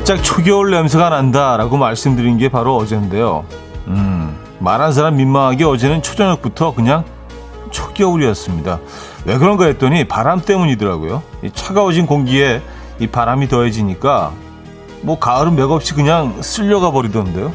[0.00, 3.44] 살짝 초겨울 냄새가 난다라고 말씀드린 게 바로 어제인데요.
[3.88, 7.04] 음, 말한 사람 민망하게 어제는 초저녁부터 그냥
[7.70, 8.80] 초겨울이었습니다.
[9.26, 11.22] 왜 그런가 했더니 바람 때문이더라고요.
[11.52, 12.62] 차가워진 공기에
[12.98, 14.32] 이 바람이 더해지니까
[15.02, 17.52] 뭐 가을은 맥없이 그냥 쓸려가 버리던데요.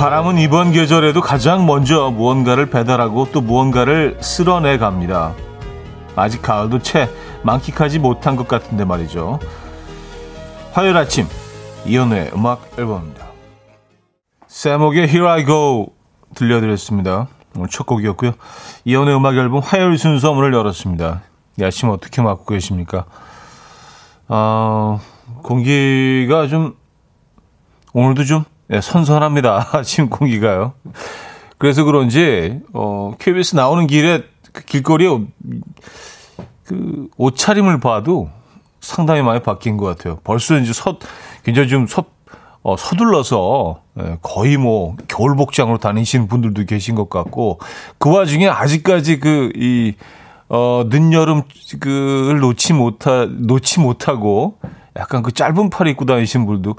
[0.00, 5.34] 바람은 이번 계절에도 가장 먼저 무언가를 배달하고 또 무언가를 쓸어내 갑니다.
[6.16, 7.10] 아직 가을도 채
[7.42, 9.38] 만끽하지 못한 것 같은데 말이죠.
[10.72, 11.26] 화요일 아침
[11.84, 13.26] 이연우의 음악 앨범입니다.
[14.46, 15.92] 세목의 Here I Go
[16.34, 17.28] 들려드렸습니다.
[17.54, 18.32] 오늘 첫 곡이었고요.
[18.86, 21.20] 이연우의 음악 앨범 화요일 순서 문을 열었습니다.
[21.60, 23.04] 이 아침 어떻게 맞고 계십니까?
[24.28, 24.98] 어,
[25.42, 26.74] 공기가 좀
[27.92, 29.70] 오늘도 좀 네, 선선합니다.
[29.74, 30.74] 아침 공기가요.
[31.58, 35.08] 그래서 그런지 어, KBS 나오는 길에 그 길거리에
[36.62, 38.30] 그 옷차림을 봐도
[38.80, 40.20] 상당히 많이 바뀐 것 같아요.
[40.22, 40.98] 벌써 이제 서
[41.42, 42.04] 굉장히 좀 서,
[42.62, 47.58] 어, 서둘러서 예, 거의 뭐 겨울 복장으로 다니시는 분들도 계신 것 같고
[47.98, 49.94] 그 와중에 아직까지 그이
[50.48, 51.42] 어, 늦여름
[51.80, 54.58] 그를 놓지 못하 놓지 못하고
[54.96, 56.76] 약간 그 짧은 팔 입고 다니시는 분들도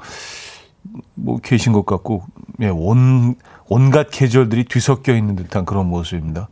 [1.16, 2.24] 뭐 계신 것 같고
[2.62, 3.36] 예, 온
[3.68, 6.48] 온갖 계절들이 뒤섞여 있는 듯한 그런 모습입니다.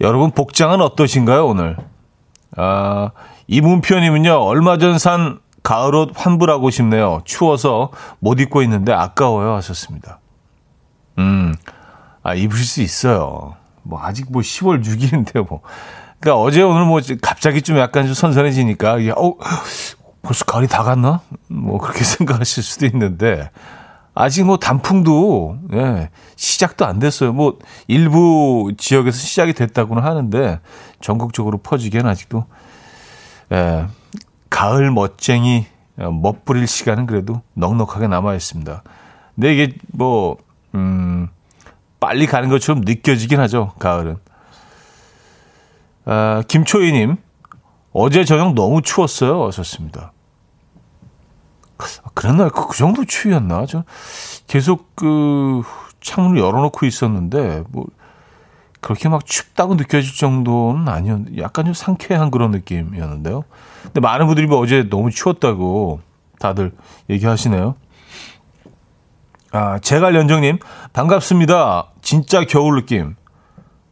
[0.00, 1.76] 여러분 복장은 어떠신가요 오늘?
[2.56, 3.10] 아,
[3.46, 7.22] 이문표님은요 얼마 전 산 가을옷 환불하고 싶네요.
[7.24, 7.90] 추워서
[8.20, 10.20] 못 입고 있는데 아까워요 하셨습니다.
[11.18, 11.54] 음,
[12.22, 13.56] 아 입으실 수 있어요.
[13.82, 15.62] 뭐 아직 뭐 10월 6일인데요 뭐.
[16.20, 19.36] 그러니까 어제 오늘 뭐 갑자기 좀 약간 좀 선선해지니까 이게 어
[20.24, 21.20] 벌써 가을이 다 갔나?
[21.48, 23.50] 뭐 그렇게 생각하실 수도 있는데
[24.14, 27.32] 아직 뭐 단풍도 예, 시작도 안 됐어요.
[27.32, 27.58] 뭐
[27.88, 30.60] 일부 지역에서 시작이 됐다고는 하는데
[31.00, 32.46] 전국적으로 퍼지기에는 아직도
[33.52, 33.86] 예,
[34.50, 35.66] 가을 멋쟁이
[35.98, 38.82] 어, 멋부릴 시간은 그래도 넉넉하게 남아 있습니다.
[39.34, 40.38] 근데 이게 뭐
[40.74, 41.28] 음,
[42.00, 43.72] 빨리 가는 것처럼 느껴지긴 하죠.
[43.78, 44.16] 가을은.
[46.06, 47.16] 아, 김초희님
[47.94, 49.46] 어제 저녁 너무 추웠어요.
[49.46, 50.12] 하셨습니다.
[51.78, 52.50] 아, 그랬나요?
[52.50, 53.66] 그, 그 정도 추위였나?
[53.66, 53.84] 저
[54.46, 55.62] 계속 그
[56.00, 57.86] 창문을 열어놓고 있었는데 뭐
[58.80, 63.44] 그렇게 막 춥다고 느껴질 정도는 아니었는데 약간 좀 상쾌한 그런 느낌이었는데요.
[63.84, 66.00] 근데 많은 분들이 뭐 어제 너무 추웠다고
[66.40, 66.72] 다들
[67.08, 67.76] 얘기하시네요.
[69.52, 70.58] 아, 제갈연정님
[70.92, 71.92] 반갑습니다.
[72.02, 73.14] 진짜 겨울 느낌.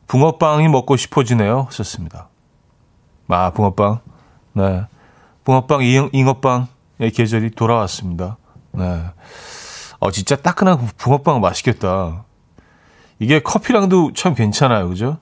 [0.08, 1.68] 붕어빵이 먹고 싶어지네요.
[1.70, 2.31] 썼습니다.
[3.32, 4.00] 아, 붕어빵.
[4.54, 4.84] 네.
[5.44, 6.68] 붕어빵, 잉, 잉어빵.
[7.02, 8.36] 의 계절이 돌아왔습니다.
[8.70, 9.02] 네.
[9.98, 12.24] 어, 진짜 따끈한 붕어빵 맛있겠다.
[13.18, 14.88] 이게 커피랑도 참 괜찮아요.
[14.88, 15.18] 그죠?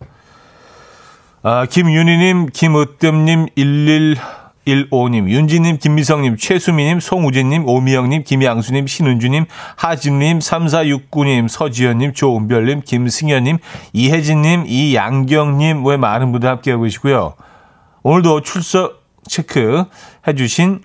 [1.43, 9.47] 아, 김윤희님, 김으뜸님, 1115님, 윤지님, 김미성님, 최수미님, 송우진님, 오미영님, 김양수님, 신은주님,
[9.77, 13.57] 하진님, 3469님, 서지연님, 조은별님, 김승현님,
[13.95, 17.35] 이혜진님, 이양경님, 외 많은 분들 함께하고 계시고요.
[18.03, 19.85] 오늘도 출석 체크
[20.27, 20.83] 해주신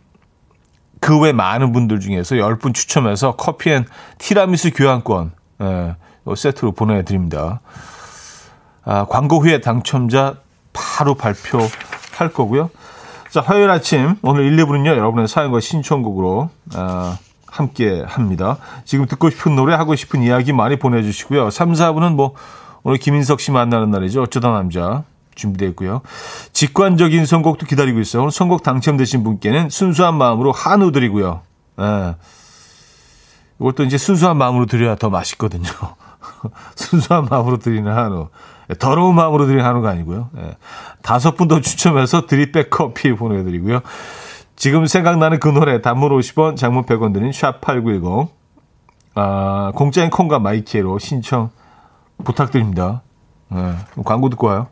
[0.99, 3.85] 그 외 많은 분들 중에서 10분 추첨해서 커피 and
[4.17, 5.95] 티라미수 교환권 예,
[6.35, 7.61] 세트로 보내드립니다.
[8.83, 10.35] 아, 광고 후에 당첨자
[10.73, 12.69] 바로 발표할 거고요.
[13.29, 14.87] 자, 화요일 아침 오늘 1, 2부는요.
[14.87, 18.57] 여러분의 사연과 신청곡으로 아, 함께 합니다.
[18.83, 21.51] 지금 듣고 싶은 노래 하고 싶은 이야기 많이 보내주시고요.
[21.51, 22.33] 3, 4부는 뭐
[22.83, 24.23] 오늘 김인석 씨 만나는 날이죠.
[24.23, 25.03] 어쩌다 남자
[25.35, 26.01] 준비되어 있고요.
[26.53, 28.23] 직관적인 선곡도 기다리고 있어요.
[28.23, 31.41] 오늘 선곡 당첨되신 분께는 순수한 마음으로 한우 드리고요.
[31.79, 32.15] 예.
[33.59, 35.69] 이것도 이제 순수한 마음으로 드려야 더 맛있거든요.
[36.75, 38.29] 순수한 마음으로 드리는 한우.
[38.79, 40.29] 더러운 마음으로 드리는 한우가 아니고요.
[40.37, 40.57] 예.
[41.01, 43.81] 다섯 분 더 추첨해서 드립백 커피 보내드리고요.
[44.55, 48.29] 지금 생각나는 그 노래 단문 50원, 장문 100원 드는 샵8910
[49.15, 51.49] 아, 공짜인 콩과 마이케이로 신청
[52.23, 53.01] 부탁드립니다.
[53.53, 53.75] 예.
[54.03, 54.67] 광고 듣고 와요.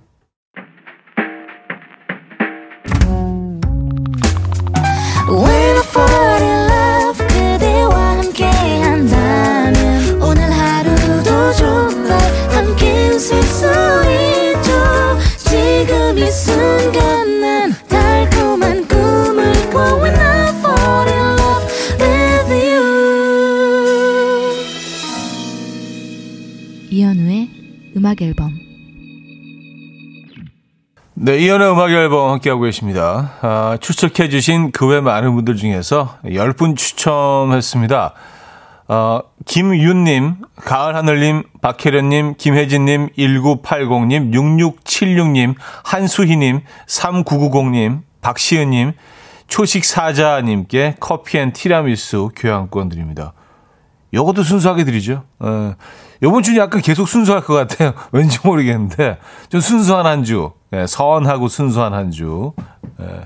[28.04, 28.52] 음악 앨범
[31.16, 33.34] 네, 이현우의 음악 앨범 함께하고 계십니다.
[33.42, 38.14] 아, 출첵해주신 그 외 많은 분들 중에서 10분 추첨했습니다.
[38.88, 48.94] 어, 김윤님, 가을하늘님, 박혜련님, 김혜진님, 1980님, 6676님, 한수희님, 3990님, 박시은님,
[49.48, 53.34] 초식사자님께 커피 and 티라미수 교환권 드립니다.
[54.14, 55.24] 요것도 순수하게 드리죠.
[55.40, 55.74] 어,
[56.22, 57.94] 요번 주는 약간 계속 순수할 것 같아요.
[58.12, 59.18] 왠지 모르겠는데.
[59.50, 60.52] 좀 순수한 한 주.
[60.72, 62.54] 예, 시원하고 순수한 한 주.
[63.02, 63.24] 예,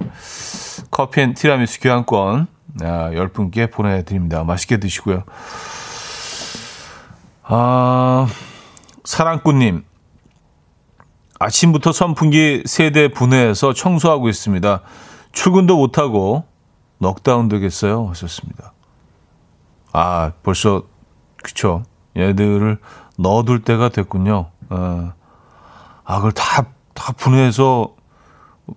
[0.91, 2.47] 커피 and 티라미수 교환권
[2.81, 4.43] 아, 10분께 보내드립니다.
[4.43, 5.23] 맛있게 드시고요.
[7.43, 8.27] 아,
[9.03, 9.83] 사랑꾼님.
[11.39, 14.81] 아침부터 선풍기 세 대 분해해서 청소하고 있습니다.
[15.31, 16.45] 출근도 못하고
[16.97, 18.07] 넉다운 되겠어요.
[18.09, 18.73] 하셨습니다.
[19.93, 20.83] 아, 벌써,
[21.43, 21.83] 그쵸.
[22.17, 22.79] 얘들을
[23.17, 24.49] 넣어둘 때가 됐군요.
[24.69, 25.13] 아,
[26.03, 27.96] 아 그걸 다, 다 분해해서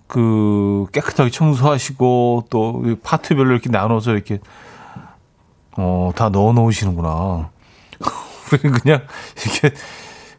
[0.07, 4.39] 그 깨끗하게 청소하시고 또 파트별로 이렇게 나눠서 이렇게
[5.77, 7.49] 어, 다 넣어 놓으시는구나.
[8.83, 9.01] 그냥
[9.43, 9.75] 이렇게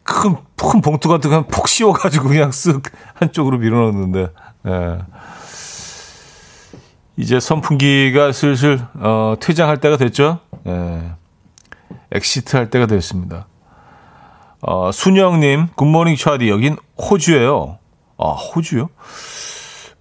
[0.03, 4.27] 큰, 큰 봉투 같은 거폭 씌워가지고 그냥 쓱 한쪽으로 밀어 넣는데,
[4.67, 4.99] 예.
[7.17, 10.39] 이제 선풍기가 슬슬, 어, 퇴장할 때가 됐죠?
[10.67, 11.13] 예.
[12.11, 13.47] exit 할 때가 됐습니다.
[14.61, 17.79] 어, 순영님, good morning 차디, 여긴 호주예요.
[18.23, 18.89] 아, 호주요?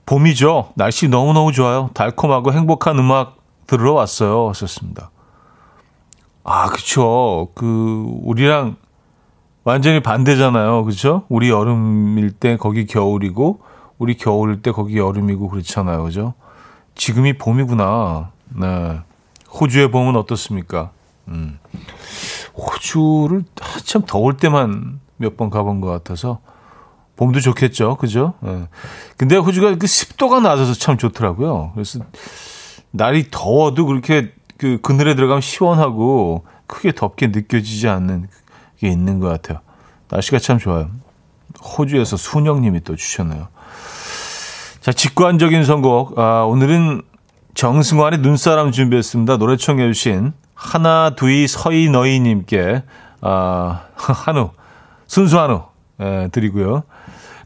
[0.06, 0.72] 봄이죠.
[0.76, 1.90] 날씨 너무너무 좋아요.
[1.92, 4.48] 달콤하고 행복한 음악 들으러 왔어요.
[4.50, 5.10] 하셨습니다.
[6.44, 7.48] 아, 그쵸.
[7.54, 8.76] 그, 우리랑
[9.64, 10.84] 완전히 반대잖아요.
[10.84, 11.24] 그죠?
[11.28, 13.60] 우리 여름일 때 거기 겨울이고,
[13.98, 16.04] 우리 겨울일 때 거기 여름이고 그렇잖아요.
[16.04, 16.34] 그죠?
[16.94, 18.30] 지금이 봄이구나.
[18.50, 19.00] 네.
[19.52, 20.90] 호주의 봄은 어떻습니까?
[21.28, 21.58] 음.
[22.54, 26.40] 호주를 한참 더울 때만 몇 번 가본 것 같아서
[27.22, 27.96] 봄도 좋겠죠.
[27.96, 28.34] 그죠?
[28.44, 28.66] 예.
[29.16, 31.70] 근데 호주가 그 습도가 낮아서 참 좋더라고요.
[31.74, 32.00] 그래서
[32.90, 38.26] 날이 더워도 그렇게 그 그늘에 들어가면 시원하고 크게 덥게 느껴지지 않는
[38.78, 39.60] 게 있는 것 같아요.
[40.08, 40.90] 날씨가 참 좋아요.
[41.78, 43.48] 호주에서 순영님이 또 주셨네요.
[44.80, 46.19] 자, 직관적인 선곡.
[46.19, 47.02] 아, 오늘은
[47.54, 49.36] 정승환의 눈사람 준비했습니다.
[49.36, 52.82] 노래 청해주신 하나, 두이, 서이, 너희님께,
[53.20, 54.50] 아, 한우,
[55.06, 55.71] 순수 한우, 예,
[56.32, 56.84] 드리고요.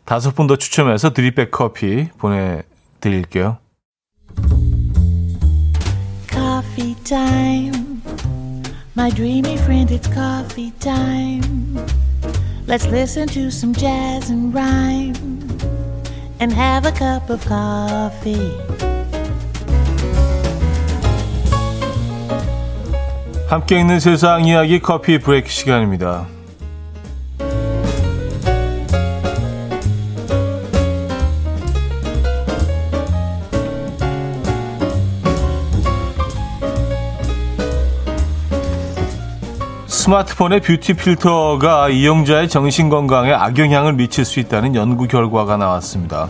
[0.05, 3.59] 다섯 분 더 추첨해서 드립백 커피 보내드릴게요.
[6.29, 8.01] Coffee time.
[8.97, 11.77] My dreamy friend, it's coffee time.
[12.67, 15.15] Let's listen to some jazz and rhyme
[16.41, 18.53] and have a cup of coffee.
[23.49, 26.27] 함께 있는 세상 이야기 커피 브레이크 시간입니다.
[40.07, 46.29] 스마트폰의 뷰티 필터가 이용자의 정신 건강에 악영향을 미칠 수 있다는 연구 결과가 나왔습니다.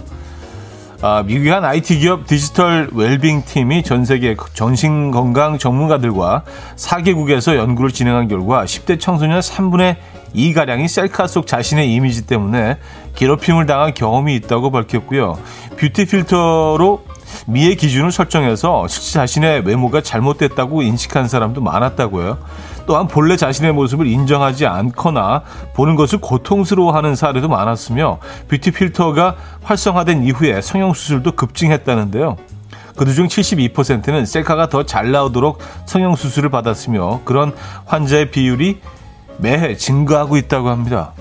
[1.02, 6.44] 아, 미국의 한 IT 기업 디지털 웰빙 팀이 전 세계 정신 건강 전문가들과
[6.76, 9.96] 4개국에서 연구를 진행한 결과 10대 청소년 3분의
[10.34, 12.78] 2가량이 셀카 속 자신의 이미지 때문에
[13.14, 15.38] 괴롭힘을 당한 경험이 있다고 밝혔고요.
[15.76, 17.04] 뷰티 필터로
[17.46, 22.38] 미의 기준을 설정해서 실제 자신의 외모가 잘못됐다고 인식한 사람도 많았다고요.
[22.86, 25.42] 또한 본래 자신의 모습을 인정하지 않거나
[25.74, 32.36] 보는 것을 고통스러워하는 사례도 많았으며 뷰티 필터가 활성화된 이후에 성형 수술도 급증했다는데요.
[32.96, 37.52] 그들 중 72%는 셀카가 더 잘 나오도록 성형 수술을 받았으며 그런
[37.84, 38.80] 환자의 비율이
[39.38, 41.12] 매해 증가하고 있다고 합니다.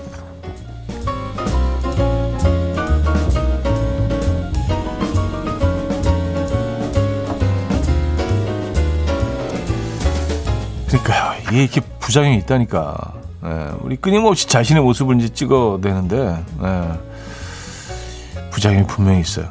[10.88, 11.34] 그러니까요.
[11.48, 13.12] 이게 이렇게 부작용이 있다니까.
[13.44, 19.46] 예, 우리 끊임없이 자신의 모습을 이제 찍어내는데 예, 부작용이 분명히 있어요.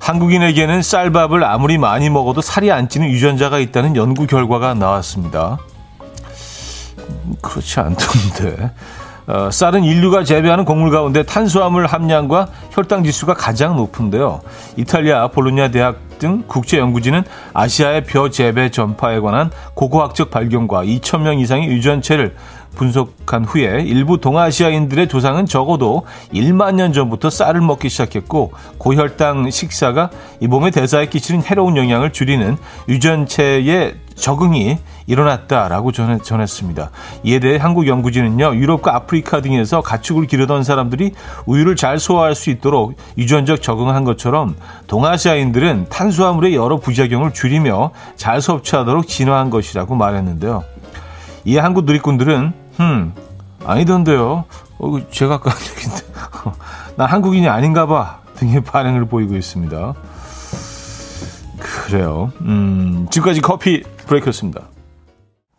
[0.00, 5.58] 한국인에게는 쌀밥을 아무리 많이 먹어도 살이 안 찌는 유전자가 있다는 연구 결과가 나왔습니다.
[7.40, 8.72] 그렇지 않던데.
[9.28, 14.40] 어, 쌀은 인류가 재배하는 곡물 가운데 탄수화물 함량과 혈당 지수가 가장 높은데요.
[14.76, 21.68] 이탈리아 볼로냐 대학 등 국제 연구진은 아시아의 벼 재배 전파에 관한 고고학적 발견과 2,000명 이상의
[21.68, 22.36] 유전체를
[22.76, 30.46] 분석한 후에 일부 동아시아인들의 조상은 적어도 1만 년 전부터 쌀을 먹기 시작했고 고혈당 식사가 이
[30.46, 32.56] 몸의 대사에 끼치는 해로운 영향을 줄이는
[32.88, 36.90] 유전체의 적응이 일어났다라고 전했습니다.
[37.24, 41.12] 이에 대해 한국 연구진은요, 유럽과 아프리카 등에서 가축을 기르던 사람들이
[41.46, 44.54] 우유를 잘 소화할 수 있도록 유전적 적응을 한 것처럼
[44.86, 50.62] 동아시아인들은 탄수화물의 여러 부작용을 줄이며 잘 섭취하도록 진화한 것이라고 말했는데요.
[51.44, 53.12] 이 한국 누리꾼들은 흠
[53.64, 54.44] 아니던데요.
[54.78, 56.02] 어, 제가 아까 얘기인데
[56.96, 59.94] 나 한국인이 아닌가 봐 등의 반응을 보이고 있습니다.
[61.58, 62.32] 그래요.
[62.42, 64.68] 음, 지금까지 커피 브레이크였습니다.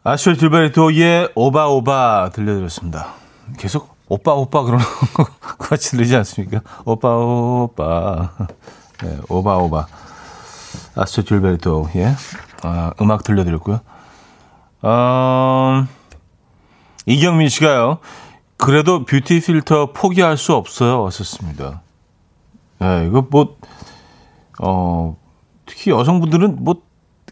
[0.04, 3.14] 아슈 딜베르토의 오바오바 들려드렸습니다.
[3.58, 6.62] 계속 오빠 오빠 그러는 것 같이 들리지 않습니까?
[6.86, 8.32] 오빠 오빠
[9.02, 9.88] 네, 오바 오바
[10.96, 12.16] 아슈 딜베르토의
[12.64, 13.80] 아, 음악 들려드렸고요.
[14.82, 15.86] 어,
[17.06, 18.00] 이경민 씨가요.
[18.58, 21.02] 그래도 뷰티 필터 포기할 수 없어요.
[21.04, 21.82] 왔었습니다.
[22.80, 23.58] 네, 이거 뭐,
[24.62, 25.18] 어,
[25.66, 26.82] 특히 여성분들은 뭐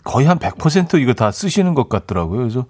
[0.03, 2.39] 거의 한 100% 이거 다 쓰시는 것 같더라고요.
[2.39, 2.65] 그래서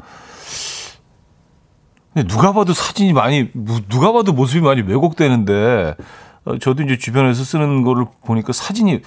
[2.27, 3.49] 누가 봐도 사진이 많이,
[3.87, 5.95] 누가 봐도 모습이 많이 왜곡되는데,
[6.43, 9.01] 어, 저도 이제 주변에서 쓰는 거를 보니까 사진이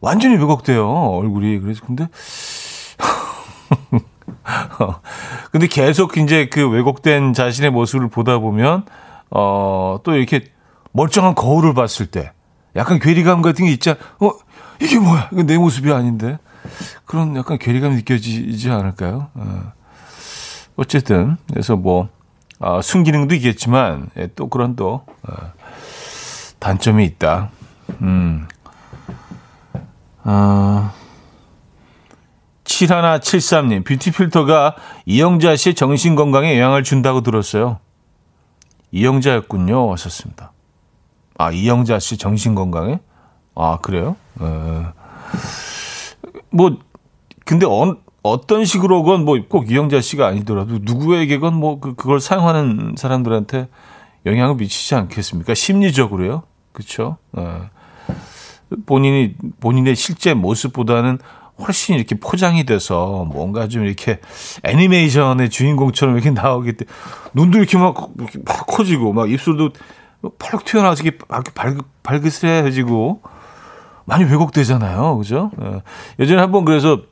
[0.00, 0.88] 완전히 왜곡돼요.
[0.88, 1.60] 얼굴이.
[1.60, 2.08] 그래서 근데,
[5.52, 8.86] 근데 계속 이제 그 왜곡된 자신의 모습을 보다 보면,
[9.30, 10.46] 어, 또 이렇게
[10.92, 12.32] 멀쩡한 거울을 봤을 때,
[12.74, 14.32] 약간 괴리감 같은 게 있자, 어,
[14.80, 15.28] 이게 뭐야?
[15.32, 16.38] 이거 내 모습이 아닌데.
[17.04, 19.28] 그런 약간 괴리감이 느껴지지 않을까요?
[19.34, 19.72] 어.
[20.76, 22.08] 어쨌든, 그래서 뭐,
[22.60, 25.52] 어, 순기능도 있겠지만, 예, 또 그런 또, 어,
[26.58, 27.50] 단점이 있다.
[28.00, 28.46] 음.
[30.24, 30.92] 어,
[32.64, 37.78] 7173님, 뷰티 필터가 이영자 씨의 정신 건강에 영향을 준다고 들었어요.
[38.92, 39.86] 이영자였군요.
[39.86, 40.52] 왔었습니다.
[41.38, 43.00] 아, 이영자 씨 정신 건강에?
[43.54, 44.16] 아, 그래요?
[44.38, 44.92] 어,
[46.50, 46.78] 뭐,
[47.44, 53.68] 근데 어, 어떤 식으로건 뭐 꼭 이영자 씨가 아니더라도 누구에게건 뭐 그, 그걸 사용하는 사람들한테
[54.26, 55.54] 영향을 미치지 않겠습니까?
[55.54, 56.42] 심리적으로요.
[56.72, 57.16] 그렇죠?
[57.32, 57.68] 어.
[58.84, 61.18] 본인이 본인의 실제 모습보다는
[61.60, 64.20] 훨씬 이렇게 포장이 돼서 뭔가 좀 이렇게
[64.62, 66.96] 애니메이션의 주인공처럼 이렇게 나오기 때문에
[67.34, 69.70] 눈도 이렇게 막, 이렇게 막 커지고 막 입술도
[70.38, 71.18] 펄럭 튀어나와서 이렇게
[71.54, 73.22] 발, 발그스해지고
[74.08, 75.18] 많이 왜곡되잖아요.
[75.18, 75.50] 그죠?
[75.62, 75.82] 예.
[76.18, 77.02] 예전에 한번 그래서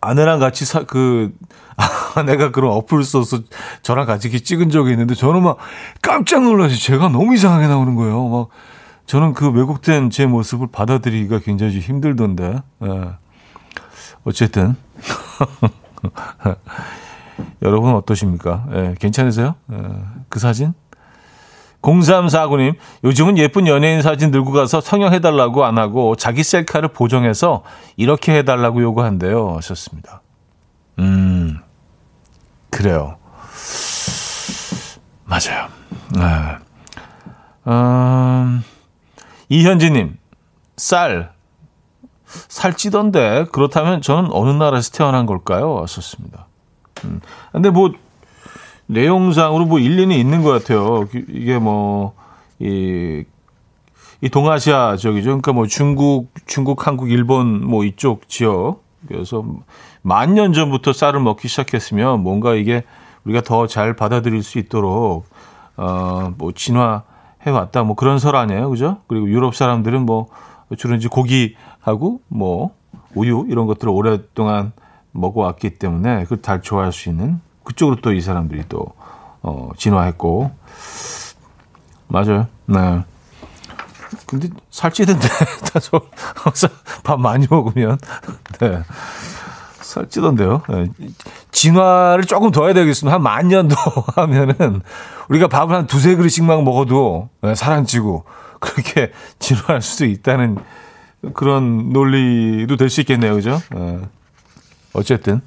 [0.00, 1.32] 아내랑 같이 사, 그,
[2.16, 3.38] 아내가 그런 어플을 써서
[3.82, 5.56] 저랑 같이 이렇게 찍은 적이 있는데 저는 막
[6.02, 8.28] 깜짝 놀라서 제가 너무 이상하게 나오는 거예요.
[8.28, 8.48] 막
[9.06, 12.60] 저는 그 왜곡된 제 모습을 받아들이기가 굉장히 힘들던데.
[12.82, 13.10] 예.
[14.24, 14.74] 어쨌든.
[17.62, 18.66] 여러분 어떠십니까?
[18.72, 19.54] 예, 괜찮으세요?
[19.72, 19.76] 예,
[20.28, 20.74] 그 사진?
[21.84, 27.62] 0349님, 요즘은 예쁜 연예인 사진 들고 가서 성형해달라고 안 하고 자기 셀카를 보정해서
[27.96, 29.54] 이렇게 해달라고 요구한대요.
[29.56, 30.22] 하셨습니다.
[30.98, 31.58] 음,
[32.70, 33.18] 그래요.
[35.24, 35.68] 맞아요.
[36.14, 36.56] 네.
[37.66, 38.64] 음,
[39.50, 40.16] 이현지님,
[40.76, 41.32] 쌀,
[42.24, 45.80] 살찌던데, 그렇다면 저는 어느 나라에서 태어난 걸까요?
[45.82, 46.46] 하셨습니다.
[47.04, 47.20] 음,
[47.52, 47.92] 근데 뭐,
[48.86, 51.08] 내용상으로 뭐 일리는 있는 것 같아요.
[51.28, 52.14] 이게 뭐,
[52.58, 53.24] 이,
[54.20, 55.26] 이 동아시아 쪽이죠.
[55.26, 58.82] 그러니까 뭐 중국, 중국, 한국, 일본 뭐 이쪽 지역.
[59.08, 59.44] 그래서
[60.02, 62.84] 만 년 전부터 쌀을 먹기 시작했으면 뭔가 이게
[63.24, 65.24] 우리가 더 잘 받아들일 수 있도록,
[65.76, 67.82] 어, 뭐 진화해 왔다.
[67.82, 68.68] 뭐 그런 설 아니에요.
[68.70, 68.98] 그죠?
[69.06, 70.28] 그리고 유럽 사람들은 뭐
[70.76, 72.70] 주로 이제 고기하고 뭐
[73.14, 74.72] 우유 이런 것들을 오랫동안
[75.12, 78.86] 먹어왔기 때문에 그걸 잘 좋아할 수 있는 그쪽으로 또 이 사람들이 또,
[79.42, 80.50] 어, 진화했고.
[82.08, 82.46] 맞아요.
[82.66, 83.02] 네.
[84.26, 85.26] 근데 살찌던데,
[85.72, 86.00] 다저
[87.02, 87.98] 밥 많이 먹으면.
[88.60, 88.82] 네.
[89.80, 90.62] 살찌던데요.
[90.68, 90.86] 네.
[91.52, 93.14] 진화를 조금 더 해야 되겠습니다.
[93.14, 93.76] 한 만 년 더
[94.16, 94.80] 하면은
[95.28, 98.24] 우리가 밥을 한 두세 그릇씩만 먹어도 네, 살안 찌고
[98.60, 100.58] 그렇게 진화할 수도 있다는
[101.34, 103.34] 그런 논리도 될 수 있겠네요.
[103.34, 103.60] 그죠?
[103.70, 104.00] 네.
[104.94, 105.40] 어쨌든.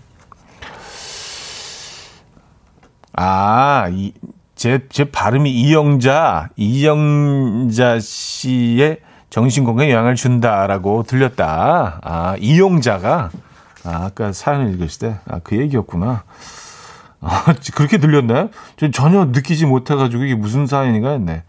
[3.20, 4.14] 아, 이,
[4.56, 9.00] 제, 제 발음이 이영자, 이영자 씨의
[9.32, 12.00] 정신건강에 영향을 준다라고 들렸다.
[12.04, 13.32] 아, 이영자가,
[13.86, 16.24] 아, 아까 사연을 읽으실 때, 아, 그 얘기였구나.
[17.20, 18.50] 아, 그렇게 들렸나요?
[18.78, 21.44] 전 전혀 느끼지 못해가지고 이게 무슨 사연인가 했네.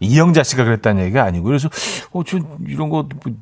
[0.00, 1.68] 이영자 씨가 그랬다는 얘기가 아니고, 그래서,
[2.12, 3.34] 어, 저 이런 거, 뭐,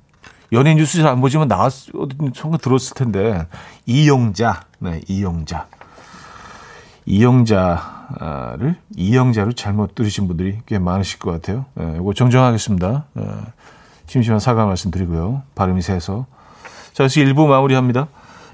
[0.52, 3.46] 연예인 뉴스 잘 안 보지만 나왔, 어디 선거 들었을 텐데.
[3.86, 5.66] 이영자, 네, 이영자.
[7.06, 11.66] 이영자를 이영자로 잘못 들으신 분들이 꽤 많으실 것 같아요.
[11.80, 13.04] 예, 이거 정정하겠습니다.
[13.18, 13.22] 예,
[14.06, 15.42] 심심한 사과 말씀드리고요.
[15.54, 16.26] 발음이 세서.
[16.92, 18.08] 자, 그래서 1부 마무리합니다.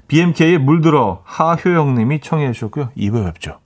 [0.07, 2.89] BMK의 물들어 하효영 님이 청해 주셨고요.
[2.97, 3.59] 2부에 뵙죠.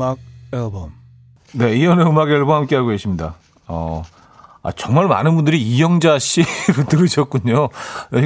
[0.00, 0.16] 음악
[0.50, 0.92] 앨범.
[1.52, 3.34] 네, 이현우의 음악 앨범 함께하고 계십니다.
[3.66, 4.02] 어,
[4.62, 7.68] 아, 정말 많은 분들이 이영자 씨를 들으셨군요.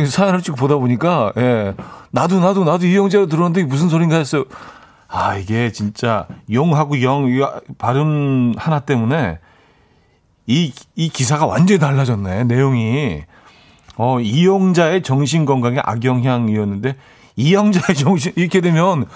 [0.09, 1.75] 사연을 쭉 보다 보니까, 예.
[2.13, 4.45] 나도, 나도, 나도 이영자로 들었는데 무슨 소린가 했어요.
[5.09, 7.27] 아, 이게 진짜 용하고 영,
[7.77, 9.41] 발음 하나 때문에
[10.47, 13.23] 이, 이 기사가 완전히 달라졌네, 내용이.
[13.97, 16.97] 어, 이영자의 정신 건강에 악영향이었는데,
[17.35, 19.07] 이영자의 정신, 이렇게 되면,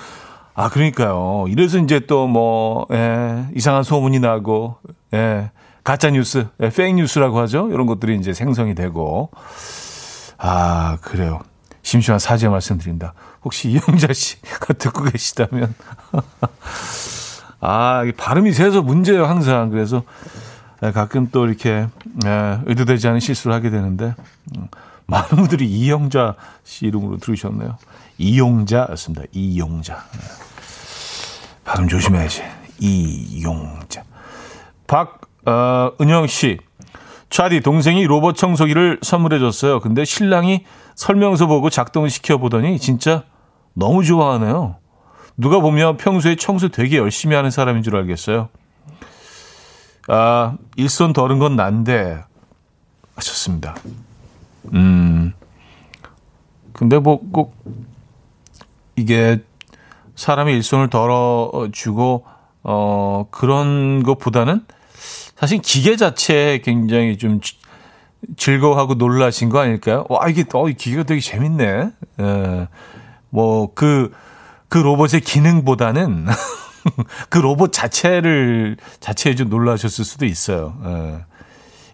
[0.59, 1.45] 아, 그러니까요.
[1.51, 4.79] 이래서 이제 또 뭐, 예, 이상한 소문이 나고,
[5.15, 5.53] 예,
[5.85, 7.69] 가짜 뉴스, 예, 페이크 뉴스라고 하죠.
[7.71, 9.31] 이런 것들이 이제 생성이 되고.
[10.37, 11.39] 아, 그래요.
[11.83, 13.15] 심심한 사죄 말씀드린다.
[13.45, 15.73] 혹시 이영자 씨가 듣고 계시다면.
[17.61, 19.71] 아, 발음이 세서 문제예요, 항상.
[19.71, 20.03] 그래서
[20.83, 21.87] 예, 가끔 또 이렇게
[22.27, 24.13] 예, 의도되지 않은 실수를 하게 되는데
[24.57, 24.67] 음,
[25.07, 26.35] 많은 분들이 이영자
[26.65, 27.77] 씨 이름으로 들으셨네요.
[28.19, 29.25] 이용자였습니다.
[29.33, 30.05] 이용자.
[31.69, 31.73] 예.
[31.73, 32.43] 발음 조심해야지.
[32.81, 34.03] 이용자.
[34.87, 36.59] 박은영 어, 씨.
[37.31, 39.81] 차디 동생이 로봇 청소기를 선물해 줬어요.
[39.81, 43.25] 근데 신랑이 설명서 보고 작동시켜 보더니 진짜
[43.75, 44.77] 너무 좋아하네요.
[45.37, 48.49] 누가 보면 평소에 청소 되게 열심히 하는 사람인 줄 알겠어요.
[50.09, 52.25] 아, 일손 덜은 건 난데
[53.15, 53.77] 하셨습니다.
[54.73, 55.35] 음.
[56.73, 57.55] 근데 뭐 꼭
[58.99, 59.39] 이게
[60.19, 62.25] 사람이 일손을 덜어주고
[62.65, 64.63] 어 그런 것보다는
[65.37, 67.41] 사실 기계 자체에 굉장히 좀
[68.37, 70.05] 즐거워하고 놀라신 거 아닐까요?
[70.09, 71.91] 와 이게 어 기계가 되게 재밌네.
[72.21, 72.69] 예.
[73.31, 74.11] 뭐그그
[74.69, 76.27] 그 로봇의 기능보다는
[77.31, 80.75] 그 로봇 자체를 자체에 좀 놀라셨을 수도 있어요.
[80.85, 81.25] 예.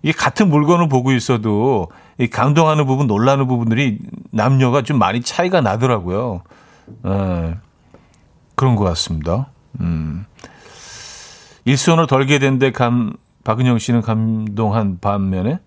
[0.02, 3.98] 이게 같은 물건을 보고 있어도 이 감동하는 부분, 놀라는 부분들이
[4.30, 6.42] 남녀가 좀 많이 차이가 나더라고요.
[7.06, 7.56] 예.
[8.54, 9.48] 그런 것 같습니다.
[9.80, 10.24] 음.
[11.64, 13.14] 일손을 덜게 된 데 감
[13.44, 15.58] 박은영 씨는 감동한 반면에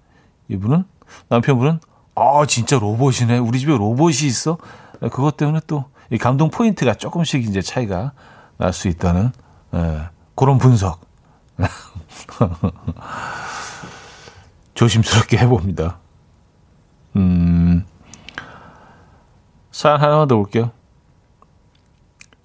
[0.47, 0.83] 이분은
[1.29, 1.79] 남편분은
[2.15, 3.37] 아 진짜 로봇이네.
[3.39, 4.57] 우리 집에 로봇이 있어.
[5.11, 8.13] 그것 때문에 또 이 감동 포인트가 조금씩 이제 차이가
[8.57, 9.31] 날 수 있다는
[9.73, 10.03] 예,
[10.35, 11.01] 그런 분석.
[14.73, 15.97] 조심스럽게 해봅니다.
[17.15, 17.85] 음,
[19.71, 20.71] 사연 하나만 더 볼게요.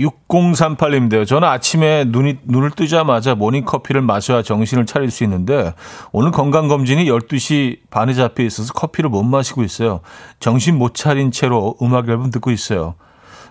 [0.03, 1.27] 6038님인데요.
[1.27, 5.75] 저는 아침에 눈이, 눈을 뜨자마자 모닝커피를 마셔야 정신을 차릴 수 있는데
[6.13, 10.01] 오늘 건강검진이 12시 반에 잡혀 있어서 커피를 못 마시고 있어요.
[10.41, 12.95] 정신 못 차린 채로 음악 앨범 듣고 있어요.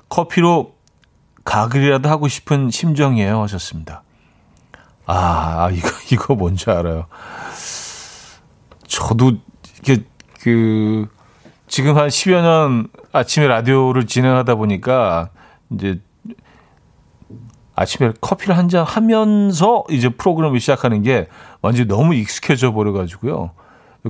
[0.09, 0.73] 커피로
[1.43, 3.41] 가글이라도 하고 싶은 심정이에요.
[3.43, 4.03] 하셨습니다.
[5.05, 7.07] 아, 이거, 이거 뭔지 알아요.
[8.87, 9.33] 저도
[9.79, 10.03] 이게
[10.41, 11.07] 그
[11.67, 15.29] 지금 한 10여 년 아침에 라디오를 진행하다 보니까
[15.71, 16.01] 이제
[17.75, 21.27] 아침에 커피를 한 잔 하면서 이제 프로그램을 시작하는 게
[21.61, 23.51] 완전히 너무 익숙해져 버려가지고요.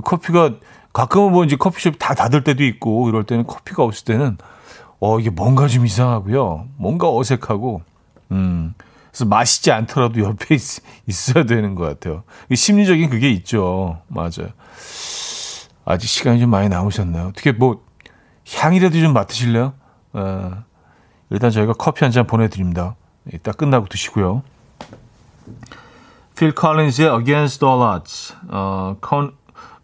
[0.04, 0.52] 커피가
[0.92, 4.36] 가끔은 뭐 이제 커피숍 다 닫을 때도 있고 이럴 때는 커피가 없을 때는
[5.00, 6.66] 어 이게 뭔가 좀 이상하고요.
[6.76, 7.82] 뭔가 어색하고
[8.32, 8.74] 음
[9.10, 10.60] 그래서 마시지 않더라도 옆에 있,
[11.06, 12.24] 있어야 되는 것 같아요.
[12.54, 14.00] 심리적인 그게 있죠.
[14.08, 14.48] 맞아요.
[15.84, 17.28] 아직 시간이 좀 많이 남으셨나요?
[17.28, 17.82] 어떻게 뭐
[18.54, 19.72] 향이라도 좀 맡으실래요?
[20.14, 20.52] 어,
[21.30, 22.94] 일단 저희가 커피 한 잔 보내드립니다.
[23.32, 24.42] 이따 끝나고 드시고요.
[26.36, 29.32] 필 컬린즈의 Against All Odds, 어, 컨,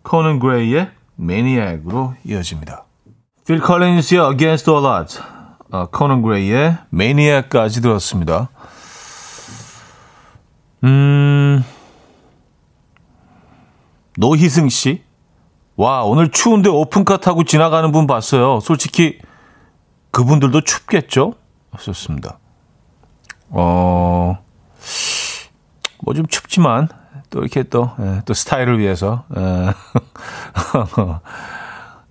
[0.03, 2.85] 코넌 그레이의 Maniac으로 이어집니다.
[3.46, 5.22] 필 컬린즈의 Against All Odds,
[5.70, 8.48] 어, 코넌 그레이의 Maniac까지 들었습니다.
[10.85, 11.64] 음,
[14.16, 15.03] 노희승 씨.
[15.77, 18.59] 와, 오늘 추운데 오픈카 타고 지나가는 분 봤어요.
[18.61, 19.20] 솔직히
[20.11, 21.35] 그분들도 춥겠죠?
[21.70, 22.38] 하셨습니다.
[23.51, 24.39] 어,
[26.05, 26.89] 뭐 좀 춥지만,
[27.31, 29.73] 또 이렇게 또, 예, 또 스타일을 위해서, 예.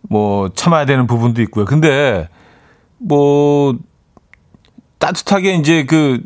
[0.10, 1.66] 뭐 참아야 되는 부분도 있고요.
[1.66, 2.30] 근데,
[2.98, 3.76] 뭐,
[5.00, 6.22] 따뜻하게 이제 그,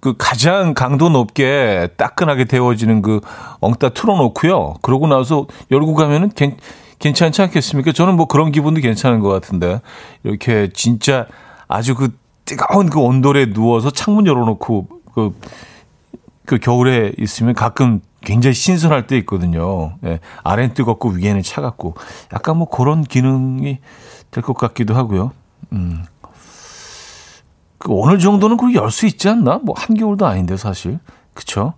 [0.00, 3.20] 그 가장 강도 높게 따끈하게 데워지는 그
[3.60, 4.74] 엉따 틀어놓고요.
[4.82, 6.56] 그러고 나서 열고 가면은 괜,
[6.98, 7.92] 괜찮지 않겠습니까?
[7.92, 9.80] 저는 뭐 그런 기분도 괜찮은 것 같은데.
[10.22, 11.26] 이렇게 진짜
[11.68, 15.38] 아주 그 뜨거운 그 온돌에 누워서 창문 열어놓고 그,
[16.46, 19.94] 그 겨울에 있으면 가끔 굉장히 신선할 때 있거든요.
[20.04, 21.94] 예, 아래는 뜨겁고 위에는 차갑고
[22.32, 23.78] 약간 뭐 그런 기능이
[24.30, 25.32] 될 것 같기도 하고요.
[25.72, 26.04] 음.
[27.78, 29.60] 그 어느 정도는 그걸 열 수 있지 않나?
[29.62, 30.98] 뭐 한겨울도 아닌데 사실.
[31.34, 31.74] 그쵸?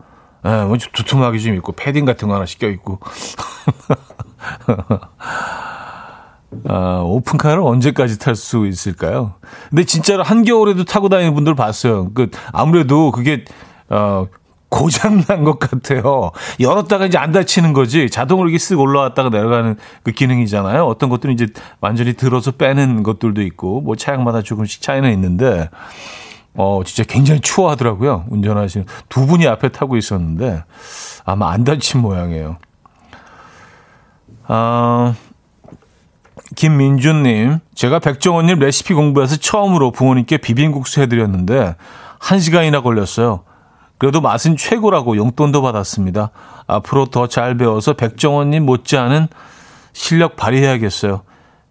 [0.47, 2.99] 예, 뭐 두툼하게 좀 있고 패딩 같은 거 하나 씻겨 있고.
[6.67, 9.35] 아, 오픈카를 언제까지 탈 수 있을까요?
[9.71, 12.11] 근데 진짜로 한겨울에도 타고 다니는 분들 봤어요.
[12.15, 13.45] 그, 아무래도 그게,
[13.91, 14.27] 어,
[14.71, 16.31] 고장난 것 같아요.
[16.61, 18.11] 열었다가 이제 안 닫히는 거지.
[18.11, 20.85] 자동으로 이렇게 쓱 올라왔다가 내려가는 그 기능이잖아요.
[20.85, 21.47] 어떤 것들은 이제
[21.81, 25.71] 완전히 들어서 빼는 것들도 있고, 뭐 차량마다 조금씩 차이는 있는데,
[26.55, 28.27] 어, 진짜 굉장히 추워하더라고요.
[28.29, 28.87] 운전하시는.
[29.09, 30.65] 두 분이 앞에 타고 있었는데,
[31.25, 32.59] 아마 안 닫힌 모양이에요.
[34.49, 35.15] 아,
[36.57, 41.77] 김민준님, 제가 백종원님 레시피 공부해서 처음으로 부모님께 비빔국수 해드렸는데,
[42.19, 43.45] 한 시간이나 걸렸어요.
[43.99, 46.31] 그래도 맛은 최고라고 용돈도 받았습니다.
[46.67, 49.29] 앞으로 더 잘 배워서 백종원님 못지않은
[49.93, 51.23] 실력 발휘해야겠어요.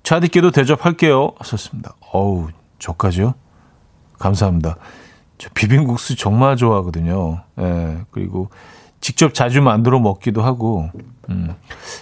[0.03, 1.31] 차디께도 대접할게요.
[1.39, 1.93] 하셨습니다.
[2.11, 2.47] 어우,
[2.79, 3.33] 저까지요?
[4.19, 4.77] 감사합니다.
[5.37, 7.43] 저 비빔국수 정말 좋아하거든요.
[7.59, 8.49] 예, 그리고
[8.99, 10.89] 직접 자주 만들어 먹기도 하고,
[11.29, 11.55] 음,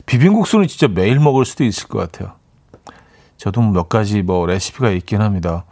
[0.06, 2.34] 비빔국수는 진짜 매일 먹을 수도 있을 것 같아요.
[3.46, 5.66] 저도 몇 가지 뭐 레시피가 있긴 합니다.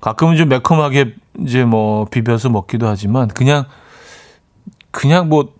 [0.00, 3.66] 가끔은 좀 매콤하게 이제 뭐 비벼서 먹기도 하지만 그냥
[4.90, 5.52] 그냥 뭐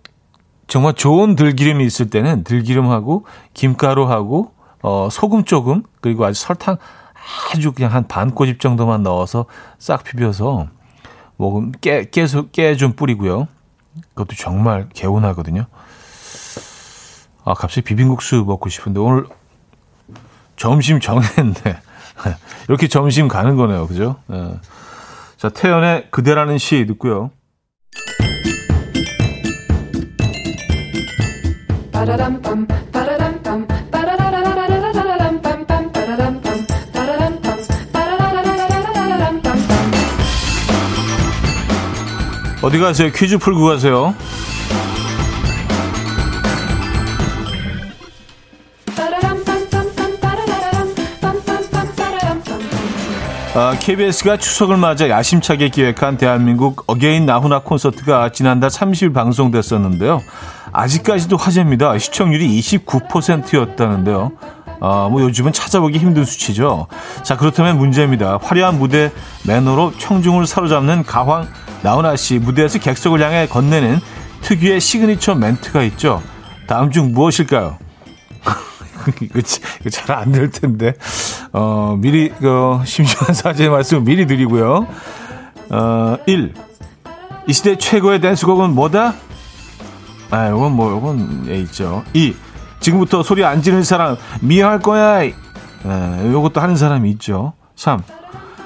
[0.65, 6.77] 정말 좋은 들기름이 있을 때는 들기름하고 김가루하고 어 소금 조금 그리고 아주 설탕
[7.53, 9.45] 아주 그냥 한 반 꼬집 정도만 넣어서
[9.77, 10.65] 싹 비벼서
[11.37, 13.47] 먹으면 깨, 깨, 깨좀 뿌리고요.
[14.15, 15.65] 그것도 정말 개운하거든요.
[17.45, 19.25] 아, 갑자기 비빔국수 먹고 싶은데 오늘
[20.61, 21.75] 점심 정했는데
[22.69, 23.87] 이렇게 점심 가는 거네요.
[23.87, 24.17] 그죠?
[24.27, 24.59] 네.
[25.35, 27.31] 자, 태연의 그대라는 시 듣고요.
[42.61, 43.11] 어디 가세요?
[43.11, 44.13] 퀴즈 풀고 가세요.
[53.81, 60.21] KBS가 추석을 맞아 야심차게 기획한 대한민국 again 나훈아 콘서트가 지난달 30일 방송됐었는데요.
[60.71, 61.97] 아직까지도 화제입니다.
[61.97, 64.31] 시청률이 29%였다는데요.
[64.79, 66.87] 아, 뭐 요즘은 찾아보기 힘든 수치죠.
[67.23, 68.39] 자, 그렇다면 문제입니다.
[68.41, 69.11] 화려한 무대
[69.45, 71.45] 매너로 청중을 사로잡는 가황
[71.81, 73.99] 나훈아 씨 무대에서 객석을 향해 건네는
[74.43, 76.23] 특유의 시그니처 멘트가 있죠.
[76.67, 77.80] 다음 중 무엇일까요?
[79.21, 80.93] 이거 잘 안 될 텐데.
[81.53, 84.87] 어, 미리, 그, 심심한 사죄의 말씀을 미리 드리고요.
[85.69, 86.53] 어, 1.
[87.47, 89.13] 이 시대 최고의 댄스곡은 뭐다?
[90.29, 92.03] 아, 이건 뭐, 이건, 예, 있죠.
[92.13, 92.35] 2.
[92.79, 95.23] 지금부터 소리 안 지르는 사람, 미워할 거야.
[95.25, 95.33] 예,
[96.31, 97.53] 요것도 하는 사람이 있죠.
[97.75, 98.01] 3.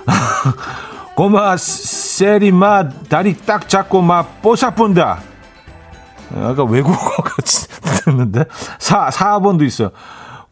[1.15, 5.19] 고마, 세리, 마, 다리 딱 잡고, 마, 뽀삭 본다.
[6.35, 7.67] 아까 외국어 같이
[8.03, 8.45] 듣는데.
[8.79, 9.91] 4, 4번도 있어요.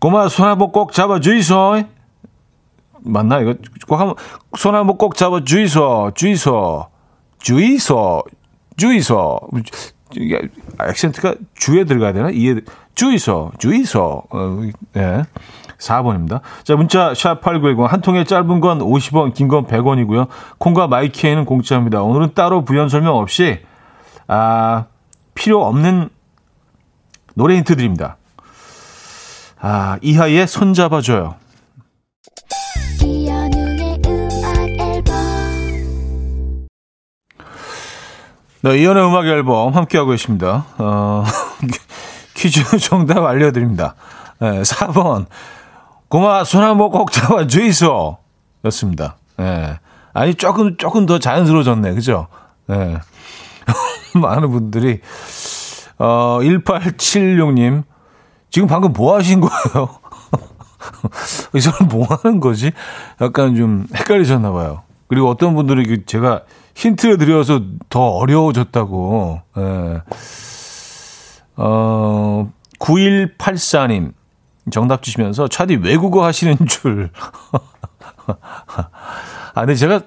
[0.04, 1.82] 고마, 손 한번 꼭 잡아 주이소.
[3.06, 3.40] 맞나?
[3.40, 3.56] 이거
[3.88, 4.16] 꼭 한번,
[4.58, 6.12] 손 한번 꼭 잡아 주이소.
[6.14, 6.88] 주이소.
[7.40, 8.24] 주이소.
[8.76, 9.40] 주이소.
[10.18, 10.42] 이게
[10.86, 12.32] 액센트가 주에 들어가야 되나?
[12.32, 12.56] 이해
[12.96, 14.24] 주의서, 주의서.
[14.30, 14.60] 어,
[14.98, 15.24] 예.
[15.78, 16.42] 4번입니다.
[16.66, 20.28] 자, 문자 샵8910 한 통에 짧은 건 50원, 긴 건 100원이고요.
[20.58, 22.02] 콩과 마이키에는 공짜입니다.
[22.04, 23.62] 오늘은 따로 부연 설명 없이
[24.28, 24.88] 아,
[25.34, 26.10] 필요 없는
[27.36, 28.18] 노래 힌트 드립니다.
[29.66, 31.36] 아, 이하이의 손잡아줘요.
[38.62, 40.66] 네, 이연의 음악 앨범 함께하고 계십니다.
[40.78, 41.24] 어,
[42.36, 43.96] 퀴즈 정답 알려드립니다.
[44.40, 45.28] 네, 4번.
[46.10, 48.18] 고마, 손 한번 꼭 잡아주이소.
[48.66, 49.16] 였습니다.
[49.38, 49.80] 네.
[50.12, 51.94] 아니, 조금, 조금 더 자연스러워졌네.
[51.94, 52.28] 그죠?
[52.68, 52.98] 네.
[54.14, 55.00] 많은 분들이,
[56.00, 57.86] 어, 1876님.
[58.54, 59.90] 지금 방금 뭐 하신 거예요?
[61.56, 62.72] 이 사람 뭐 하는 거지?
[63.20, 64.84] 약간 좀 헷갈리셨나 봐요.
[65.08, 66.44] 그리고 어떤 분들은 그 제가
[66.76, 69.42] 힌트를 드려서 더 어려워졌다고.
[69.58, 70.02] 예.
[71.56, 74.14] 어, 9184님.
[74.72, 77.10] 정답 주시면서 차디 외국어 하시는 줄.
[79.56, 80.02] 아, 근데 제가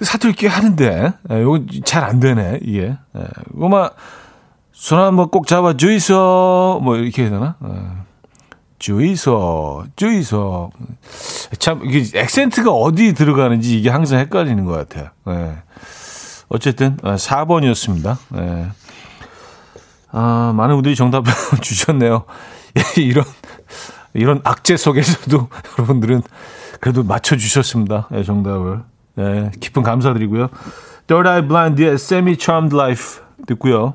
[0.00, 2.96] 사투리 꽤 하는데, 예, 이거 잘 안 되네, 이게.
[3.16, 3.90] 예, 이거만,
[4.84, 6.80] 손 한번 꼭 잡아 주이소.
[6.82, 7.56] 뭐, 이렇게 해야 되나?
[7.64, 7.70] 예.
[8.78, 10.72] 주이소, 주이소.
[11.58, 15.08] 참, 이게 액센트가 어디 들어가는지 이게 항상 헷갈리는 것 같아요.
[15.28, 15.56] 예.
[16.50, 18.10] 어쨌든 4번이었습니다.
[18.10, 18.68] 어, 네.
[20.12, 22.24] 아, 많은 분들이 정답을 주셨네요.
[22.98, 23.24] 이런
[24.12, 26.20] 이런 악재 속에서도 여러분들은
[26.80, 28.08] 그래도 맞춰 주셨습니다.
[28.10, 28.82] 네, 정답을.
[29.14, 30.50] 네, 깊은 감사드리고요.
[31.06, 33.94] Third Eye Blind의 Semi Charmed Life 듣고요.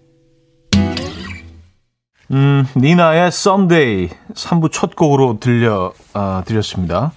[2.31, 7.11] 음, 니나의 Someday 3부 첫 곡으로 들려 아, 드렸습니다.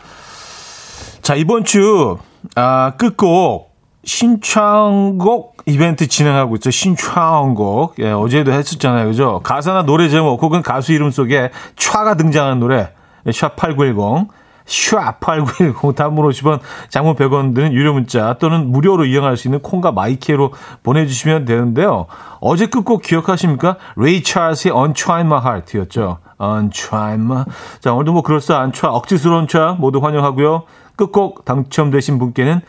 [1.23, 2.19] 자, 이번 주
[2.57, 3.73] 아, 끝곡
[4.05, 6.71] 신청곡 이벤트 진행하고 있죠.
[6.71, 7.95] 신청곡.
[8.01, 9.07] 예, 어제도 했었잖아요.
[9.07, 9.41] 그죠?
[9.43, 12.91] 가사나 노래 제목 혹은 가수 이름 속에 촤가 등장하는 노래
[13.33, 14.29] 샵 8910
[14.67, 20.53] 샵8910 단문 50원 장문 100원 드는 유료 문자 또는 무료로 이용할 수 있는 콩과 마이K로
[20.83, 22.07] 보내주시면 되는데요.
[22.41, 23.77] 어제 끝곡 기억하십니까?
[23.97, 26.19] 레이 찰스의 Untwine My Heart였죠.
[26.41, 27.45] Untwine My
[27.81, 30.65] 자 오늘도 뭐 그럴싸한 촤 억지스러운 촤 모두 환영하고요.
[30.97, 32.61] 끝곡 당첨되신 분께는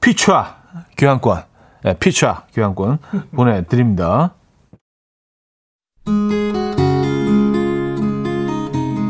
[0.00, 0.56] 피차
[0.96, 1.42] 교환권
[1.84, 2.98] 네, 피차 교환권
[3.34, 4.34] 보내드립니다.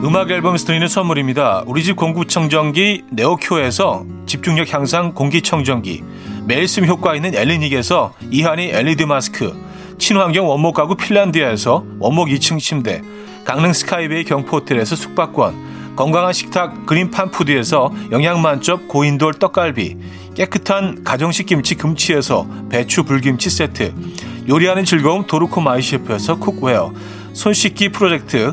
[0.05, 1.62] 음악 앨범에서 드리는 선물입니다.
[1.65, 6.03] 우리 집 공구청정기 네오큐에서 집중력 향상 공기청정기
[6.45, 9.55] 매일 쓰 효과 있는 엘리닉에서 이하니 LED 마스크
[9.99, 13.01] 친환경 원목 가구 핀란드에서 원목 2층 침대
[13.45, 19.99] 강릉 스카이베이 경포호텔에서 숙박권 건강한 식탁 그린팜푸드에서 영양만점 고인돌 떡갈비
[20.35, 23.95] 깨끗한 가정식 김치 금치에서 배추 불김치 세트
[24.49, 26.92] 요리하는 즐거움 도르코 마이셰프에서 cookware
[27.35, 28.53] 손 씻기 프로젝트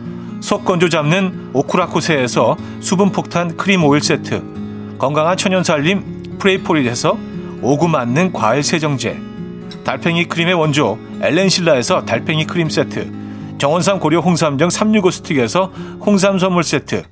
[0.41, 7.17] 속 건조 잡는 오크라코세에서 수분 폭탄 크림 오일 세트, 건강한 천연 살림 프레이포리에서
[7.61, 9.19] 오구 맞는 과일 세정제,
[9.83, 13.11] 달팽이 크림의 원조 엘렌실라에서 달팽이 크림 세트,
[13.59, 17.03] 정원삼 고려 홍삼정 365 스틱에서 홍삼 선물 세트,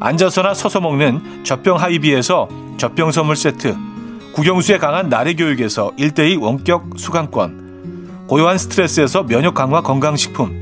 [0.00, 3.74] 앉아서나 서서 먹는 젖병 하이비에서 젖병 선물 세트,
[4.34, 10.60] 국영수에 강한 나래 교육에서 1대2 원격 수강권, 고요한 스트레스에서 면역 강화 건강식품,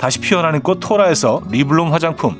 [0.00, 2.34] 다시 피어나는 꽃 토라에서 리블롬 화장품.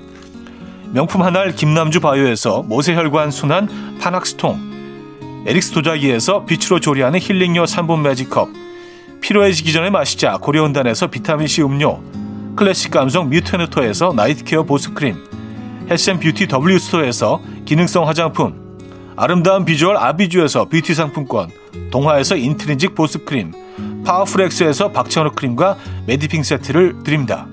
[0.95, 5.45] 명품 한알 김남주 바이오에서 모세혈관 순환 파낙스통.
[5.47, 8.49] 에릭스 도자기에서 빛으로 조리하는 힐링요 3분 매직컵.
[9.21, 12.01] 피로해지기 전에 마시자 고려온단에서 비타민C 음료.
[12.57, 15.17] 클래식 감성 뮤테누토에서 night care 보습크림.
[15.91, 18.79] health and beauty W스토어에서 기능성 화장품.
[19.17, 21.51] 아름다운 비주얼 아비주에서 뷰티 상품권.
[21.91, 23.53] 동화에서 인트리직 보습크림
[24.05, 27.47] 파워풀엑스에서 박찬호 크림과 메디핑 세트를 드립니다.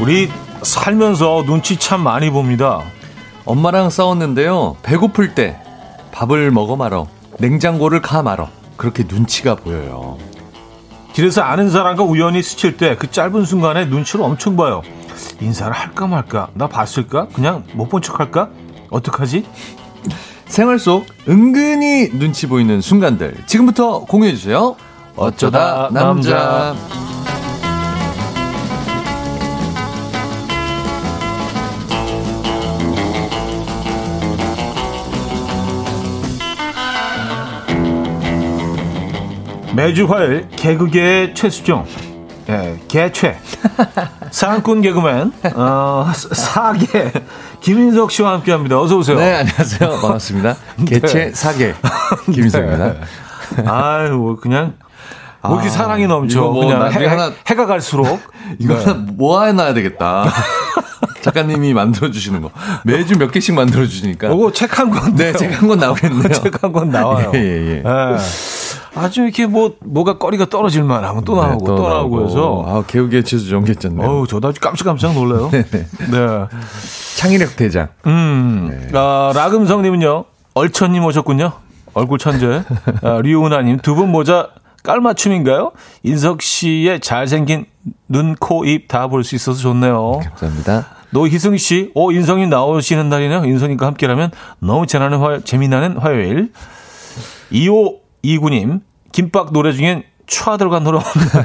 [0.00, 0.28] 우리
[0.62, 2.82] 살면서 눈치 참 많이 봅니다.
[3.44, 4.76] 엄마랑 싸웠는데요.
[4.82, 5.60] 배고플 때
[6.10, 7.06] 밥을 먹어 말어.
[7.42, 8.48] 냉장고를 가 말어.
[8.76, 10.16] 그렇게 눈치가 보여요.
[11.12, 14.80] 길에서 아는 사람과 우연히 스칠 때 그 짧은 순간에 눈치를 엄청 봐요.
[15.40, 16.48] 인사를 할까 말까?
[16.54, 17.26] 나 봤을까?
[17.34, 18.48] 그냥 못 본 척 할까?
[18.90, 19.44] 어떡하지?
[20.46, 24.76] 생활 속 은근히 눈치 보이는 순간들 지금부터 공유해 주세요.
[25.16, 26.74] 어쩌다 남자.
[39.74, 41.86] 매주 화요일 개그계의 최수종,
[42.48, 43.38] 예, 개최,
[44.30, 47.10] 사랑꾼 개그맨, 어, 사계,
[47.60, 48.78] 김인석 씨와 함께 합니다.
[48.80, 49.16] 어서 오세요.
[49.18, 50.00] 네, 안녕하세요.
[50.00, 50.56] 반갑습니다.
[50.86, 51.32] 개최 네.
[51.32, 51.74] 사계,
[52.32, 52.86] 김인석입니다.
[53.56, 53.64] 네.
[53.66, 54.74] 아유, 뭐, 그냥,
[55.42, 56.40] 뭐 이렇게 아, 사랑이 넘쳐.
[56.42, 58.20] 뭐 그냥 해, 하나, 해가 갈수록.
[58.58, 58.84] 이거 네.
[58.84, 60.26] 하나 모아놔야 되겠다.
[61.22, 62.50] 작가님이 만들어 주시는 거.
[62.84, 64.28] 매주 몇 개씩 만들어 주시니까.
[64.28, 65.14] 그거 책 한 권.
[65.16, 66.28] 네, 책 한 권 나오겠네요.
[66.28, 67.30] 책 한 권 나와요.
[67.34, 67.82] 예, 예, 예.
[68.96, 69.00] 예.
[69.00, 72.82] 아주 이렇게 뭐 뭐가 거리가 떨어질 만하면 또 나오고 네, 또, 또 나오고 해서 아
[72.86, 74.06] 개우개 치수 정겠잖네요.
[74.08, 75.50] 어우 저도 아주 깜짝깜짝 놀라요.
[75.50, 75.62] 네.
[75.70, 75.86] 네.
[77.16, 77.88] 창의력 대장.
[78.06, 78.68] 음.
[78.70, 78.98] 네.
[78.98, 80.24] 아, 라금성님은요.
[80.54, 81.52] 얼천님 오셨군요.
[81.94, 82.62] 얼굴 천재.
[83.02, 84.48] 아, 류은하님 두 분 모자
[84.82, 85.72] 깔맞춤인가요?
[86.02, 87.66] 인석 씨의 잘생긴
[88.08, 90.20] 눈, 코, 입 다 볼 수 있어서 좋네요.
[90.24, 90.86] 감사합니다.
[91.10, 93.44] 노희승 씨, 오, 인성이 나오시는 날이네요.
[93.44, 96.50] 인성이과 함께라면 너무 재나는 화, 재미나는 화요일.
[98.24, 98.80] 2529님,
[99.12, 101.44] 김밥 노래 중엔 촤 들어간 노래 없나요?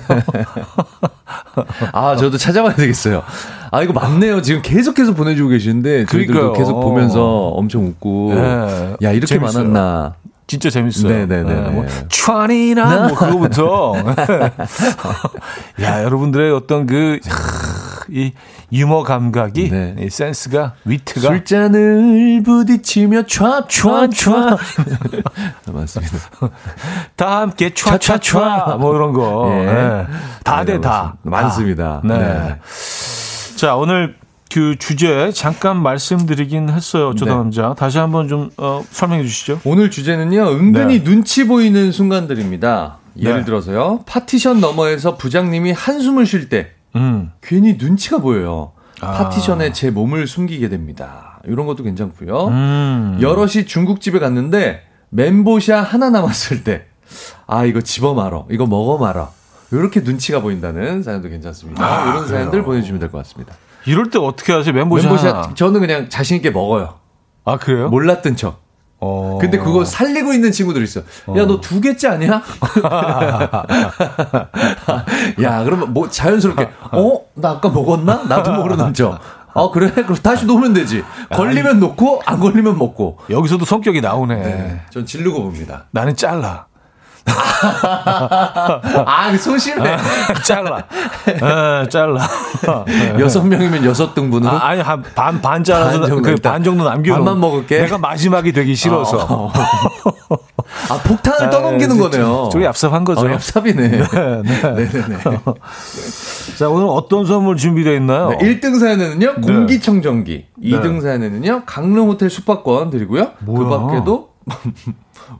[1.91, 3.23] 아, 저도 찾아봐야 되겠어요.
[3.71, 4.41] 아, 이거 맞네요.
[4.41, 6.53] 지금 계속해서 보내주고 계시는데, 저희들도.
[6.53, 8.33] 계속 보면서 엄청 웃고.
[8.33, 8.95] 네.
[9.01, 9.63] 야, 이렇게 재밌어요.
[9.63, 10.15] 많았나.
[10.45, 11.11] 진짜 재밌어요.
[11.11, 11.53] 네네네.
[11.71, 13.95] 뭐, 촤이나 뭐 그거부터.
[15.81, 17.19] 야, 여러분들의 어떤 그,
[18.09, 18.31] 이
[18.71, 19.95] 유머 감각이, 네.
[19.99, 21.21] 이 센스가, 위트가.
[21.21, 24.57] 술잔을 부딪히며 촤촤촤.
[25.71, 26.17] 맞습니다.
[27.15, 29.49] 다 함께 촤촤촤 뭐 이런 거.
[29.51, 29.67] 예.
[29.67, 30.07] 예.
[30.43, 31.15] 다 네, 돼, 다.
[31.23, 32.01] 많습니다.
[32.01, 32.07] 다.
[32.07, 32.17] 네.
[32.17, 32.59] 네.
[33.55, 34.15] 자, 오늘
[34.51, 37.13] 그 주제 잠깐 말씀드리긴 했어요.
[37.15, 37.31] 저 네.
[37.31, 37.73] 남자.
[37.77, 39.61] 다시 한번 좀 어, 설명해 주시죠.
[39.65, 41.03] 오늘 주제는요, 은근히 네.
[41.03, 42.97] 눈치 보이는 순간들입니다.
[43.19, 43.45] 예를 네.
[43.45, 47.31] 들어서요, 파티션 너머에서 부장님이 한숨을 쉴 때, 음.
[47.41, 48.71] 괜히 눈치가 보여요.
[49.01, 49.11] 아.
[49.11, 51.39] 파티션에 제 몸을 숨기게 됩니다.
[51.45, 52.47] 이런 것도 괜찮고요.
[52.47, 53.17] 음.
[53.21, 56.85] 여럿이 중국집에 갔는데 멘보샤 하나 남았을 때,
[57.45, 59.31] 아 이거 집어 말어, 이거 먹어 말어.
[59.71, 61.83] 이렇게 눈치가 보인다는 사연도 괜찮습니다.
[61.85, 63.53] 아, 이런 사연들 보내주시면 될 것 같습니다.
[63.85, 64.73] 이럴 때 어떻게 하세요?
[64.73, 65.07] 멘보샤.
[65.07, 65.53] 멘보샤.
[65.55, 66.95] 저는 그냥 자신 있게 먹어요.
[67.45, 67.89] 아, 그래요?
[67.89, 68.61] 몰랐던 척.
[68.99, 69.37] 어.
[69.39, 71.01] 근데 그거 살리고 있는 친구들 있어.
[71.35, 72.41] 야, 너 두 개째 아니야?
[75.43, 77.19] 야, 그러면 뭐 자연스럽게, 어?
[77.35, 78.23] 나 아까 먹었나?
[78.27, 79.19] 나도 모르는 척.
[79.53, 79.91] 아, 그래?
[79.91, 81.03] 그럼 다시 놓으면 되지.
[81.31, 83.17] 걸리면 놓고, 안 걸리면 먹고.
[83.29, 84.35] 여기서도 성격이 나오네.
[84.35, 84.81] 네.
[84.91, 85.85] 전 지르고 봅니다.
[85.91, 86.65] 나는 잘라.
[89.05, 89.97] 아, 소심해.
[90.43, 90.83] 잘라.
[91.27, 92.27] 예, 잘라.
[93.19, 94.51] 여섯 명이면 여섯 등분으로.
[94.51, 97.81] 아, 아니 한 반 반 잘라서 반 정도 그 일단 반 정도 남겨 반만 먹을게.
[97.81, 99.27] 내가 마지막이 되기 싫어서.
[99.29, 99.51] 어.
[100.89, 102.49] 아, 폭탄을 떠넘기는 아, 거네요.
[102.51, 103.21] 저기 얍삽한 거죠.
[103.21, 103.75] 어, 얍삽이네.
[103.75, 103.99] 네,
[104.43, 105.17] 네, 네.
[106.57, 108.29] 자, 오늘 어떤 선물 준비되어 있나요?
[108.29, 109.41] 네, 1등 사연에는요, 네.
[109.53, 110.45] 공기청정기.
[110.63, 113.31] 2등 사연에는요, 강릉 호텔 숙박권 드리고요.
[113.39, 113.79] 그 뭐야?
[113.87, 114.29] 밖에도,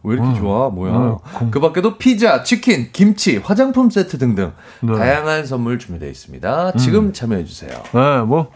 [0.03, 0.69] 왜 이렇게 좋아?
[0.69, 0.91] 뭐야?
[0.93, 4.89] 어, 공- 그 밖에도 피자, 치킨, 김치, 화장품 세트 등등 네.
[4.91, 4.95] 음.
[4.97, 6.73] 다양한 선물 준비되어 있습니다.
[6.73, 7.71] 지금 참여해 주세요.
[7.93, 8.51] 네, 뭐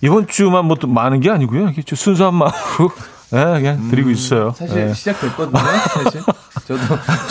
[0.00, 1.72] 이번 주만 뭐 또 많은 게 아니고요.
[1.94, 2.90] 순수한 마음으로
[3.30, 4.48] 네, 그냥 드리고 있어요.
[4.48, 4.92] 음, 사실 네.
[4.94, 5.58] 시작됐거든요.
[5.58, 6.22] 사실
[6.66, 6.80] 저도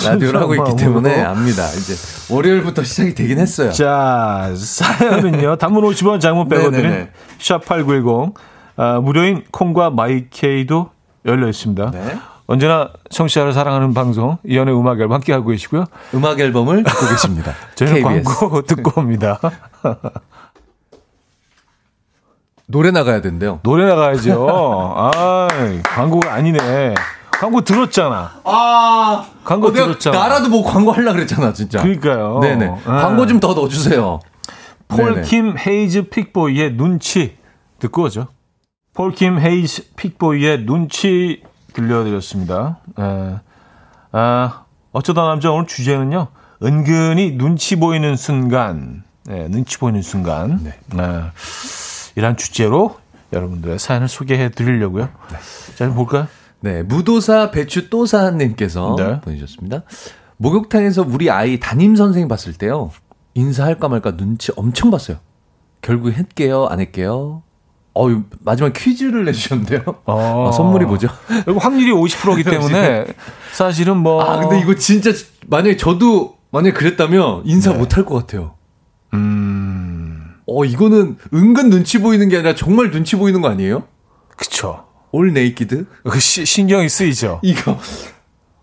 [0.05, 1.67] 라디오를 하고 있기 때문에 압니다.
[1.69, 1.93] 이제
[2.33, 3.71] 월요일부터 시작이 되긴 했어요.
[3.71, 5.55] 자, 사연은요.
[5.57, 6.77] 단문 50원, 장문 100원 네네네.
[6.81, 7.07] 드린
[7.39, 8.33] 샵8910
[8.75, 10.89] 아, 무료인 콩과 마이케이도
[11.25, 11.91] 열려 있습니다.
[11.91, 12.17] 네.
[12.45, 15.85] 언제나 청취자를 사랑하는 방송 이연의 음악 앨범 함께 하고 계시고요.
[16.13, 17.53] 음악 앨범을 듣고 계십니다.
[17.75, 18.23] 저희는 KBS.
[18.39, 19.39] 광고 듣고 옵니다.
[22.67, 23.59] 노래 나가야 된대요.
[23.63, 24.47] 노래 나가야죠.
[24.49, 25.47] 아,
[25.83, 26.95] 광고가 아니네.
[27.31, 28.31] 광고 들었잖아.
[28.45, 30.17] 아, 광고 내가 들었잖아.
[30.17, 31.81] 나라도 뭐 광고 하려 그랬잖아, 진짜.
[31.81, 32.39] 그러니까요.
[32.39, 32.65] 네네.
[32.67, 32.75] 네.
[32.85, 34.19] 광고 좀 더 넣어주세요.
[34.87, 37.37] 폴킴 헤이즈 픽보이의 눈치
[37.79, 38.27] 듣고 오죠.
[38.93, 41.41] 폴킴 헤이즈 픽보이의 눈치
[41.73, 42.79] 들려드렸습니다.
[42.99, 43.35] 에,
[44.11, 46.27] 아, 어쩌다 남자 오늘 주제는요.
[46.61, 49.03] 은근히 눈치 보이는 순간.
[49.25, 50.63] 네, 눈치 보이는 순간.
[50.63, 50.69] 네.
[50.69, 51.21] 에,
[52.15, 52.97] 이란 주제로
[53.31, 55.09] 여러분들의 사연을 소개해 드리려고요.
[55.75, 56.27] 자, 좀 볼까요?
[56.61, 59.21] 네, 무도사 배추 또사님께서 네.
[59.21, 59.81] 보내주셨습니다.
[60.37, 62.91] 목욕탕에서 우리 아이 담임 선생님 봤을 때요.
[63.33, 65.17] 인사할까 말까 눈치 엄청 봤어요.
[65.81, 67.43] 결국 했게요, 안 했게요?
[67.95, 68.07] 어,
[68.39, 69.81] 마지막 퀴즈를 내주셨는데요.
[70.05, 70.47] 어.
[70.49, 71.07] 아, 선물이 뭐죠?
[71.47, 73.05] 이거 확률이 50%이기 때문에
[73.53, 74.21] 사실은 뭐.
[74.23, 75.11] 아, 근데 이거 진짜
[75.47, 77.77] 만약에 저도 만약에 그랬다면 인사 네.
[77.77, 78.55] 못할 것 같아요.
[79.13, 83.83] 음, 어, 이거는 은근 눈치 보이는 게 아니라 정말 눈치 보이는 거 아니에요?
[84.37, 84.85] 그쵸.
[85.11, 85.85] All naked?
[86.09, 87.39] 그 시- 신경이 쓰이죠.
[87.43, 87.77] 이거.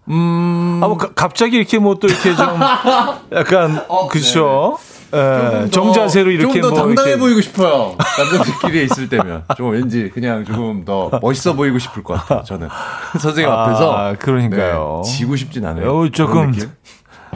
[0.09, 0.81] 음.
[0.83, 2.47] 아, 뭐, 가- 갑자기 이렇게 뭐 또 이렇게 좀,
[3.33, 4.77] 약간, 어, 그쵸.
[4.81, 6.79] 예, 더- 정자세로 이렇게 좀더 뭐.
[6.87, 7.97] 당당해 이렇게 보이고 싶어요.
[8.19, 12.43] 남자들끼리 있을 때면 좀 왠지 그냥 조금 더 멋있어 보이고 싶을 것 같아요.
[12.45, 12.69] 저는
[13.19, 15.03] 선생님 아, 앞에서 그러니까요.
[15.05, 15.99] 네, 지고 싶진 않아요.
[16.03, 16.53] 어, 조금-?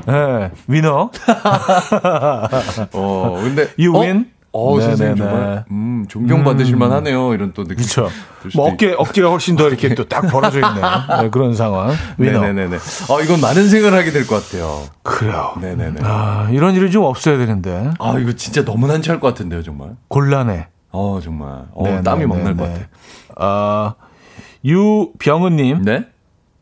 [0.09, 1.11] 예, 위너.
[2.93, 4.01] 어, 근데 You 어?
[4.01, 4.27] win?
[4.57, 5.31] 어, 선생님 네네네.
[5.41, 7.35] 정말 음, 존경받으실 만하네요.
[7.35, 7.83] 이런 또 느낌.
[7.85, 8.09] 수도
[8.55, 10.81] 뭐 어깨, 어깨가 훨씬 더 이렇게 또 딱 벌어져 있는
[11.23, 11.93] 네, 그런 상황.
[12.19, 12.41] 위너.
[12.41, 12.77] 네네네네.
[13.09, 14.85] 어, 이건 많은 생각을 하게 될 것 같아요.
[15.03, 15.55] 그래요.
[15.61, 16.01] 네네네.
[16.05, 17.91] 아, 이런 일이 좀 없어야 되는데.
[17.99, 19.97] 아, 이거 진짜 너무 난처할 것 같은데요, 정말.
[20.09, 20.69] 곤란해.
[20.93, 21.65] 어, 정말.
[21.73, 22.75] 어, 네, 땀이 네, 막 네, 날것 네.
[22.75, 22.87] 같아.
[23.37, 23.95] 아,
[24.65, 25.83] 유병은 님.
[25.83, 26.07] 네?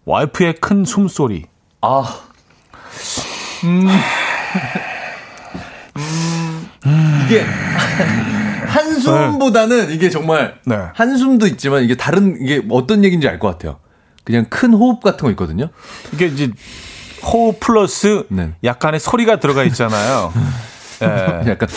[0.07, 1.45] 와이프의 큰 숨소리.
[1.83, 2.05] 아.
[3.65, 3.87] 음.
[5.97, 6.32] 음.
[6.85, 7.45] 이게
[8.67, 10.77] 한숨보다는 이게 정말 네.
[10.95, 13.79] 한숨도 있지만 이게 다른 이게 어떤 얘기인지 알 것 같아요.
[14.25, 15.69] 그냥 큰 호흡 같은 거 있거든요.
[16.13, 16.51] 이게 이제
[17.25, 18.53] 호흡 플러스 네.
[18.65, 20.33] 약간의 소리가 들어가 있잖아요.
[21.03, 21.51] 예.
[21.51, 21.69] 약간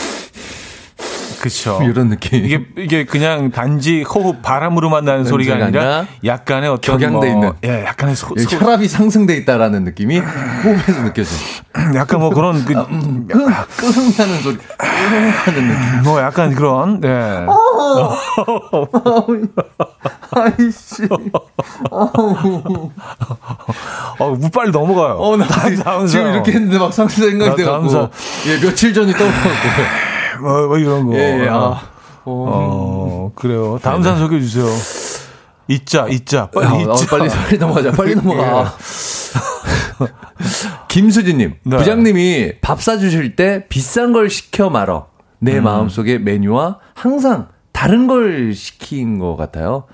[1.45, 1.79] 그쵸.
[1.85, 2.43] 이런 느낌.
[2.43, 7.51] 이게 이게 그냥 단지 호흡 바람으로만 나는 소리가 아니라 약간의 어떤 격양돼 뭐, 있는.
[7.63, 11.39] 예, 약간의 소, 소, 혈압이 상승돼 있다라는 느낌이 호흡에서 느껴져요.
[11.93, 14.57] 약간 뭐 그런 그, 끙, 끙 하는 소리.
[14.57, 16.03] 끙하는 느낌.
[16.03, 17.45] 뭐 약간 그런 네.
[20.31, 21.07] 아이씨.
[24.17, 25.17] 어, 무 빨리 넘어가요.
[25.19, 26.33] 어, 나 다음, 다음 지금.
[26.33, 28.09] 이렇게 했는데 막 상승 나 생각이 돼갖고.
[28.47, 30.14] 예, 며칠 전이 떠올랐고.
[30.41, 31.15] 뭐, 뭐 이런 거.
[31.15, 31.81] 예, 예, 아.
[32.25, 33.31] 어, 어.
[33.35, 33.79] 그래요.
[33.81, 34.65] 다음 사람 소개해 주세요.
[35.67, 36.49] 있자, 있자.
[36.51, 36.91] 빨리 아, 있자.
[36.91, 37.91] 어, 빨리, 빨리 넘어가자.
[37.91, 38.73] 빨리 넘어가.
[40.87, 41.77] 김수진님, 네.
[41.77, 45.07] 부장님이 밥 사주실 때 비싼 걸 시켜 말어.
[45.39, 45.45] 음.
[45.45, 49.85] 내 마음속에 메뉴와 항상 다른 걸 시킨 것 같아요.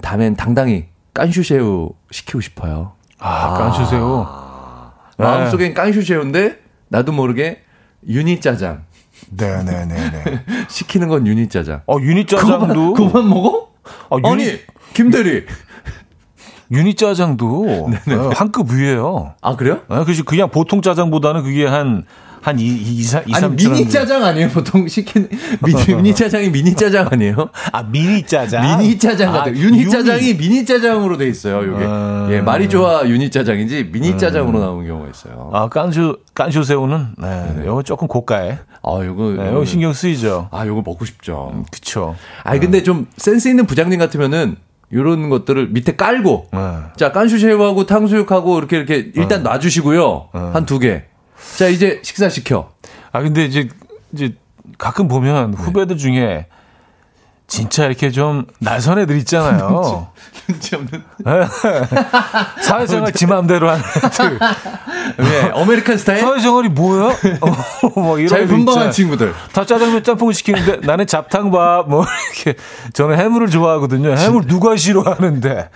[0.00, 2.92] 다음엔 당당히 깐슈새우 시키고 싶어요.
[3.18, 4.92] 아, 깐주세요.
[5.18, 5.24] 네.
[5.24, 7.62] 마음속엔 깐슈새우인데 나도 모르게
[8.06, 8.84] 유니짜장.
[9.36, 10.44] 네네 네 네.
[10.68, 11.82] 시키는 건 유니짜장.
[11.86, 12.92] 어, 유니 짜장도.
[12.94, 13.68] 그만 먹어?
[14.10, 14.58] 어, 유니, 아니,
[14.94, 15.44] 김대리.
[16.70, 19.34] 유니 짜장도 어, 한급 위에요.
[19.40, 19.80] 아, 그래요?
[19.88, 22.04] 아, 그래서 그냥 보통 짜장보다는 그게 한,
[22.42, 24.48] 한 2, 2, 2, 3, 2 아니, 3 미니 짜장 아니에요?
[24.48, 25.28] 보통 시키는.
[25.64, 27.50] 미니, 미니 짜장이 미니 짜장 아니에요?
[27.70, 28.78] 아, 미니 짜장?
[28.78, 29.54] 미니 짜장 아, 같아요.
[29.54, 29.90] 유니 유니.
[29.90, 31.84] 짜장이 미니 짜장으로 돼 있어요, 요게.
[31.86, 32.28] 아.
[32.32, 35.50] 예, 말이 좋아 유니 짜장인지 미니 짜장으로 나오는 경우가 있어요.
[35.52, 38.58] 아, 깐쇼, 깐쇼 새우는, 네, 요거 조금 고가에.
[38.82, 39.34] 아, 요거.
[39.38, 40.48] 네, 요거 신경 쓰이죠.
[40.50, 41.64] 아, 요거 먹고 싶죠.
[41.70, 42.16] 그쵸.
[42.42, 44.56] 아니, 근데 좀 센스 있는 부장님 같으면은
[44.92, 46.58] 요런 것들을 밑에 깔고 네.
[46.96, 50.30] 자, 깐슈쉐우하고 탕수육하고 이렇게 이렇게 일단 놔주시고요.
[50.52, 51.04] 한두 개.
[51.56, 52.72] 자, 이제 식사 시켜.
[53.12, 53.68] 아, 근데 이제,
[54.12, 54.34] 이제
[54.78, 55.56] 가끔 보면 네.
[55.56, 56.46] 후배들 중에
[57.52, 60.08] 진짜 이렇게 좀 날선 애들 있잖아요.
[60.48, 61.02] 눈치 없는.
[62.62, 64.38] 사회생활 지 맘대로 하는 애들.
[65.18, 66.20] 네, American style.
[66.20, 67.08] 사회생활이 뭐야?
[67.42, 68.90] 어, 뭐 이런 잘 분방한.
[68.90, 69.34] 친구들.
[69.52, 72.58] 다 짜장면 짬뽕 시키는데 나는 잡탕밥 뭐 이렇게
[72.94, 74.16] 저는 해물을 좋아하거든요.
[74.16, 75.68] 해물 누가 싫어하는데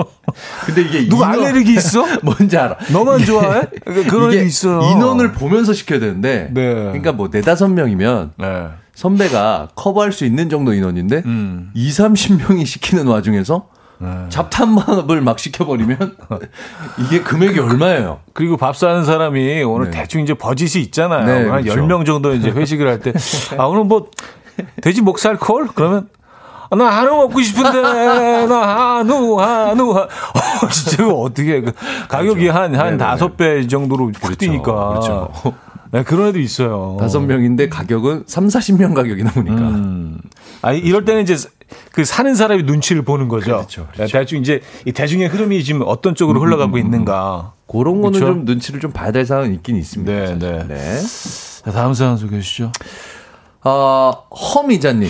[0.64, 2.06] 근데 이게 누가 인원- 알레르기 있어?
[2.22, 2.76] 뭔지 알아.
[2.90, 3.62] 너만 이게- 좋아해?
[3.84, 4.80] 그런 이게 애도 있어요.
[4.92, 6.48] 인원을 보면서 시켜야 되는데.
[6.52, 6.72] 네.
[6.74, 8.68] 그러니까 뭐 네다섯 명이면 네.
[8.98, 11.70] 선배가 커버할 수 있는 정도 인원인데 음.
[11.72, 13.66] 2, 30명이 시키는 와중에서
[13.98, 14.08] 네.
[14.28, 16.16] 잡탕밥을 막 시켜버리면
[17.06, 18.18] 이게 금액이 얼마예요?
[18.32, 20.00] 그리고 밥 사는 사람이 오늘 네.
[20.00, 21.24] 대충 이제 버짓이 있잖아요.
[21.26, 21.80] 네, 한 그렇죠.
[21.80, 23.12] 10명 정도 이제 회식을 할 때,
[23.56, 24.10] 아, 오늘 뭐,
[24.82, 25.68] 돼지 목살 콜?
[25.72, 26.08] 그러면,
[26.70, 31.60] 아, 나 한우 먹고 싶은데, 나 한우, 한우, 한- 어, 진짜 이거 어떻게, 해.
[31.60, 31.72] 그
[32.08, 32.96] 가격이 한, 한 네네네.
[32.98, 34.88] 다섯 배 정도로 확 뛰니까.
[34.90, 35.30] 그렇죠.
[35.90, 36.96] 네, 그런 애도 있어요.
[37.00, 39.56] 다섯 명인데 가격은 3, 40명 가격이 나오니까.
[39.56, 40.18] 음.
[40.62, 41.36] 아, 이럴 때는 이제
[41.92, 43.46] 그 사는 사람이 눈치를 보는 거죠.
[43.46, 44.12] 그렇죠, 그렇죠.
[44.12, 47.52] 네, 대충 이제 이 대중의 흐름이 지금 어떤 쪽으로 흘러가고 있는가.
[47.66, 48.34] 그런 거는 그렇죠?
[48.34, 50.12] 좀 눈치를 좀 봐야 될 상황이 있긴 있습니다.
[50.12, 50.68] 네, 사실.
[50.68, 51.00] 네.
[51.64, 52.72] 자, 다음 사연 소개해 주시죠.
[53.62, 55.08] 아, 험 이자님.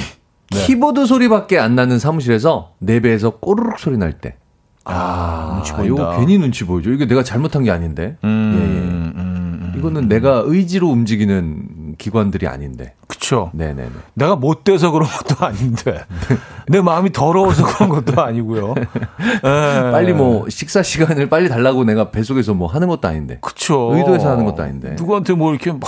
[0.51, 0.65] 네.
[0.65, 4.37] 키보드 소리밖에 안 나는 사무실에서 내 배에서 꼬르륵 소리 날 때.
[4.85, 6.03] 아, 눈치 보인다.
[6.03, 6.91] 이거 괜히 눈치 보이죠.
[6.91, 8.17] 이게 내가 잘못한 게 아닌데.
[8.25, 8.65] 음, 예, 예.
[8.67, 9.48] 음, 음.
[9.79, 12.95] 이거는 내가 의지로 움직이는 기관들이 아닌데.
[13.07, 13.51] 그쵸.
[13.55, 13.91] 네네네.
[14.15, 16.05] 내가 못 돼서 그런 것도 아닌데.
[16.69, 18.75] 내 마음이 더러워서 그런 것도 아니고요.
[18.79, 18.85] 예.
[19.93, 23.39] 빨리 뭐 식사 시간을 빨리 달라고 내가 뱃속에서 뭐 하는 것도 아닌데.
[23.41, 23.93] 그쵸.
[23.95, 24.95] 의도해서 하는 것도 아닌데.
[24.99, 25.81] 누구한테 뭐 이렇게 막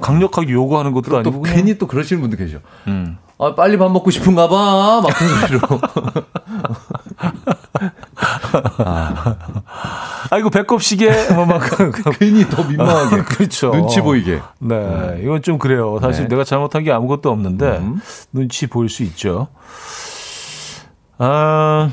[0.00, 1.40] 강력하게 요구하는 것도 또 아니고.
[1.42, 2.58] 그냥- 괜히 또 그러시는 분도 계셔.
[2.86, 3.18] 음.
[3.38, 5.02] 아, 빨리 밥 먹고 싶은가 봐.
[5.02, 5.60] 막 그런 소리로.
[8.78, 11.10] 아, 이거 배꼽 시계?
[11.32, 11.62] 뭐 막.
[12.18, 13.22] 괜히 더 민망하게.
[13.28, 13.70] 그렇죠.
[13.70, 14.40] 눈치 보이게.
[14.58, 15.98] 네, 이건 좀 그래요.
[16.00, 16.28] 사실 네.
[16.28, 18.00] 내가 잘못한 게 아무것도 없는데 음.
[18.32, 19.48] 눈치 보일 수 있죠.
[21.18, 21.90] 아,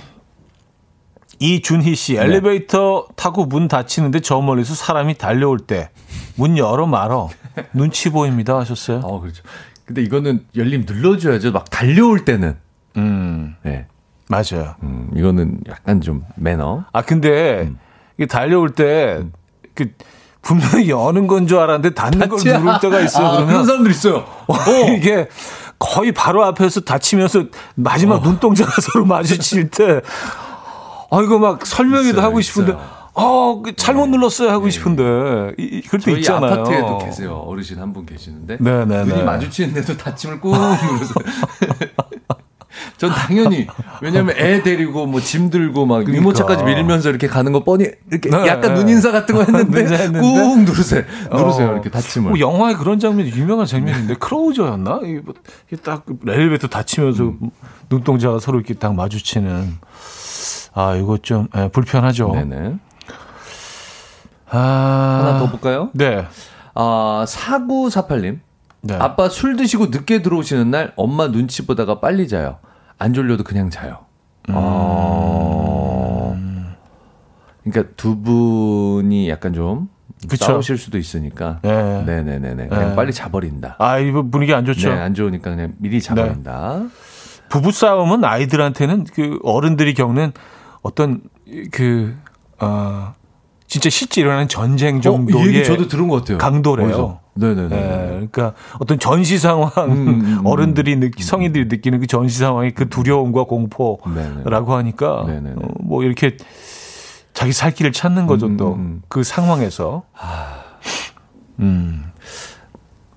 [1.39, 1.95] 이준희 네.
[1.95, 5.89] 씨 엘리베이터 타고 문 닫히는데 저 멀리서 사람이 달려올 때
[6.35, 7.29] 문 열어 말어
[7.73, 9.01] 눈치 보입니다 하셨어요.
[9.03, 9.43] 어, 그렇죠.
[9.85, 11.51] 근데 이거는 열림 눌러줘야죠.
[11.51, 12.57] 막 달려올 때는.
[12.97, 13.85] 음, 네.
[14.33, 14.75] 맞아요.
[14.83, 16.83] 음, 이거는 약간 좀 매너.
[16.91, 17.77] 아 근데 음.
[18.17, 19.91] 이게 달려올 때그
[20.41, 23.27] 분명히 여는 건 줄 알았는데 닫는 걸 닫지 누를 때가 있어요.
[23.27, 24.25] 아, 그런 그러면 사람들 있어요.
[24.97, 25.27] 이게
[25.79, 30.01] 거의 바로 앞에서 다치면서 마지막 눈동자가 서로 마주칠 때,
[31.11, 32.81] 아, 이거 막 설명회도 있어요, 하고 싶은데, 있어요.
[32.83, 32.89] 네.
[33.15, 36.51] 어, 그 잘못 눌렀어요 하고 싶은데, 이, 이- 그럴 때 있잖아요.
[36.53, 37.35] 아파트에도 계세요.
[37.45, 38.57] 어르신 한 분 계시는데.
[38.59, 39.03] 네네네.
[39.05, 41.13] 눈이 마주치는데도 다침을 꾹 눌러서.
[43.07, 43.67] 전 당연히
[44.01, 46.17] 왜냐면 애 데리고 뭐 짐 들고 막 그러니까.
[46.17, 48.79] 유모차까지 밀면서 이렇게 가는 거 뻔히 이렇게 네, 약간 네.
[48.79, 49.85] 눈 인사 같은 거 했는데.
[50.19, 51.03] 꾹 누르세요.
[51.31, 51.69] 누르세요.
[51.69, 51.73] 어.
[51.73, 52.29] 이렇게 다침을.
[52.31, 55.01] 뭐 영화에 그런 장면이 유명한 장면인데, 크로우저였나?
[55.03, 55.33] 이게 뭐
[55.83, 57.49] 딱 엘리베이터 닫히면서 음.
[57.89, 59.77] 눈동자가 서로 이렇게 딱 마주치는.
[60.75, 62.31] 아, 이거 좀 예, 불편하죠.
[62.33, 62.75] 네네.
[64.49, 65.89] 아, 하나 더 볼까요?
[65.93, 66.25] 네.
[66.75, 68.39] 아, 4948님.
[68.81, 68.95] 네.
[68.95, 72.57] 아빠 술 드시고 늦게 들어오시는 날 엄마 눈치 보다가 빨리 자요.
[73.03, 73.97] 안 졸려도 그냥 자요.
[74.47, 76.33] 어.
[77.63, 79.89] 그러니까 두 분이 약간 좀
[80.29, 80.45] 그쵸.
[80.45, 81.59] 싸우실 수도 있으니까.
[81.63, 82.03] 네.
[82.05, 82.67] 네네네네.
[82.69, 82.95] 그냥 네.
[82.95, 83.75] 빨리 자버린다.
[83.79, 84.87] 아, 이거 분위기 안 좋죠.
[84.87, 86.83] 네, 안 좋으니까 그냥 미리 자버린다.
[87.49, 90.31] 부부 싸움은 아이들한테는 그 어른들이 겪는
[90.81, 91.23] 어떤
[91.71, 92.15] 그,
[92.61, 93.15] 어,
[93.67, 96.37] 진짜 실제 일어나는 전쟁 어, 이 정도의 얘기 저도 들은 것 같아요.
[96.37, 97.19] 강도래요.
[97.35, 97.75] 네네네.
[97.75, 100.41] 예, 그러니까 어떤 전시 상황, 음, 음.
[100.45, 104.43] 어른들이 느끼, 성인들이 느끼는 그 전시 상황의 그 두려움과 공포라고 네네.
[104.45, 105.55] 하니까 네네네.
[105.57, 106.37] 어, 뭐 이렇게
[107.33, 109.01] 자기 살 길을 찾는 거죠 음, 또 음.
[109.07, 110.03] 그 상황에서.
[111.59, 112.03] 음.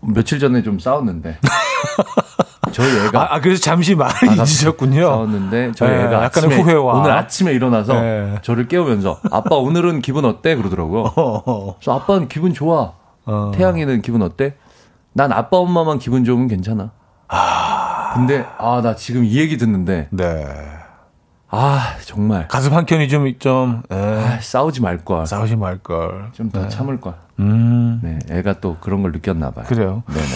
[0.01, 1.39] 며칠 전에 좀 싸웠는데.
[2.73, 5.01] 저희 애가 아, 아, 그래서 잠시 많이 아, 잊으셨군요.
[5.07, 6.95] 싸웠는데 저희 네, 애가 약간의 후회와.
[6.99, 8.35] 오늘 아침에 일어나서 네.
[8.43, 11.13] 저를 깨우면서 아빠 오늘은 기분 어때 그러더라고요.
[11.17, 12.93] 어, 그래서 아빠는 기분 좋아.
[13.27, 13.53] 어.
[13.55, 14.55] 태양이는 기분 어때?
[15.13, 16.91] 난 아빠 엄마만 기분 좋으면 괜찮아.
[18.15, 20.47] 근데 아 나 지금 이 얘기 듣는데 네.
[21.49, 25.27] 아 정말 가슴 한 켠이 좀, 좀, 예, 아, 싸우지 말 걸.
[25.27, 26.31] 싸우지 말 걸.
[26.33, 27.15] 좀 더 참을 걸.
[27.39, 29.65] 음, 네, 애가 또 그런 걸 느꼈나 봐요.
[29.69, 30.03] 그래요.
[30.09, 30.27] 네네.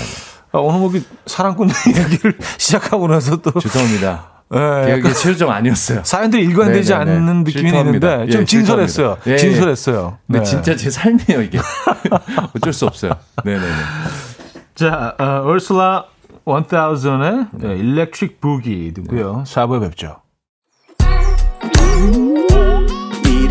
[0.52, 3.50] 아, 오늘 뭐, 그 사랑꾼 이야기를 시작하고 나서 또.
[3.58, 4.39] 죄송합니다.
[4.52, 6.00] 예, 그게 최종 아니었어요.
[6.02, 7.10] 사연들이 일관되지 네네네.
[7.16, 7.68] 않는 느낌이.
[7.68, 9.18] 있는데 좀 예, 진솔했어요.
[9.28, 9.36] 예, 예.
[9.36, 10.18] 진솔했어요.
[10.26, 10.44] 근데 네.
[10.44, 11.58] 진짜 제 삶이에요 이게.
[12.56, 13.12] 어쩔 수 없어요.
[13.44, 13.72] 네네네.
[14.74, 16.04] 자, 어, 울슬라
[16.46, 17.76] 1000의 네.
[17.76, 19.44] 일렉트릭 부기 듣고요.
[19.46, 20.16] 4부에 뵙죠.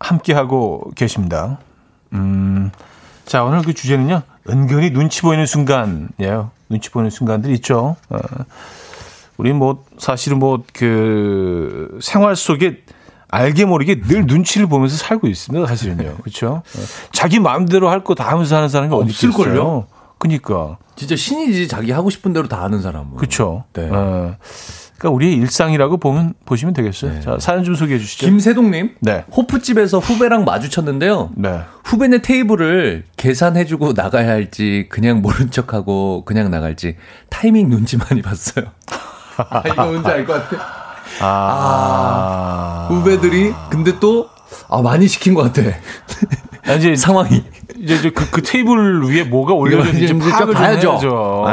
[0.00, 1.58] 함께하고 계십니다.
[2.12, 2.70] 음,
[3.26, 4.22] 자, 오늘 그 주제는요.
[4.48, 6.50] 은근히 눈치 보이는 순간이에요.
[6.68, 7.96] 눈치 보이는 순간들 있죠.
[8.08, 8.18] 어,
[9.36, 12.82] 우리 뭐, 사실은 뭐, 그, 생활 속에
[13.28, 15.66] 알게 모르게 늘 눈치를 보면서 살고 있습니다.
[15.68, 16.16] 사실은요.
[16.16, 16.62] 그렇죠?
[17.12, 19.44] 자기 마음대로 할 거 다 하면서 사는 사람이 어디 없을걸요?
[19.46, 19.86] 있겠어요.
[20.18, 20.78] 그니까.
[20.96, 23.16] 진짜 신이지 자기 하고 싶은 대로 다 하는 사람은.
[23.16, 23.64] 그렇죠.
[23.72, 23.88] 네.
[23.90, 24.36] 어,
[25.00, 27.12] 그러니까 우리의 일상이라고 보면 보시면 되겠어요.
[27.14, 27.20] 네.
[27.20, 28.26] 자, 사연 좀 소개해 주시죠.
[28.26, 28.96] 김세동님.
[29.00, 29.24] 네.
[29.34, 31.30] 호프집에서 후배랑 마주쳤는데요.
[31.36, 31.60] 네.
[31.84, 36.96] 후배네 테이블을 계산해주고 나가야 할지 그냥 모른 척하고 그냥 나갈지
[37.30, 38.66] 타이밍 눈치 많이 봤어요.
[39.48, 40.62] 아, 이거 뭔지 알 것 같아.
[41.20, 42.86] 아.
[42.90, 44.28] 후배들이 근데 또
[44.68, 45.62] 아, 많이 시킨 것 같아.
[46.66, 47.42] 아, 이제 상황이.
[47.78, 50.90] 이제 그, 그 테이블 위에 뭐가 올려졌는지 좀 파악을 좀 봐야죠.
[50.90, 51.44] 해야죠.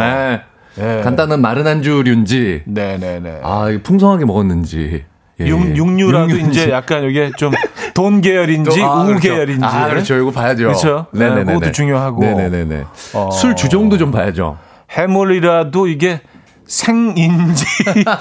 [0.77, 0.99] 네.
[0.99, 1.01] 예.
[1.01, 3.41] 간단한 마른 안주류인지 네네네.
[3.43, 5.03] 아 풍성하게 먹었는지
[5.39, 5.45] 예.
[5.47, 6.59] 육, 육류라도 육류인지.
[6.61, 7.51] 이제 약간 이게 좀
[7.97, 9.21] 돈 계열인지 또, 아, 우 그렇죠.
[9.29, 9.65] 계열인지.
[9.65, 11.07] 아 그렇죠 이거 봐야죠 그렇죠.
[11.13, 12.21] 네, 네네 네 그것도 중요하고.
[12.23, 12.83] 네네네
[13.15, 13.31] 어.
[13.31, 14.59] 술 주종도 좀 봐야죠
[14.91, 16.21] 해물이라도 이게
[16.67, 17.65] 생인지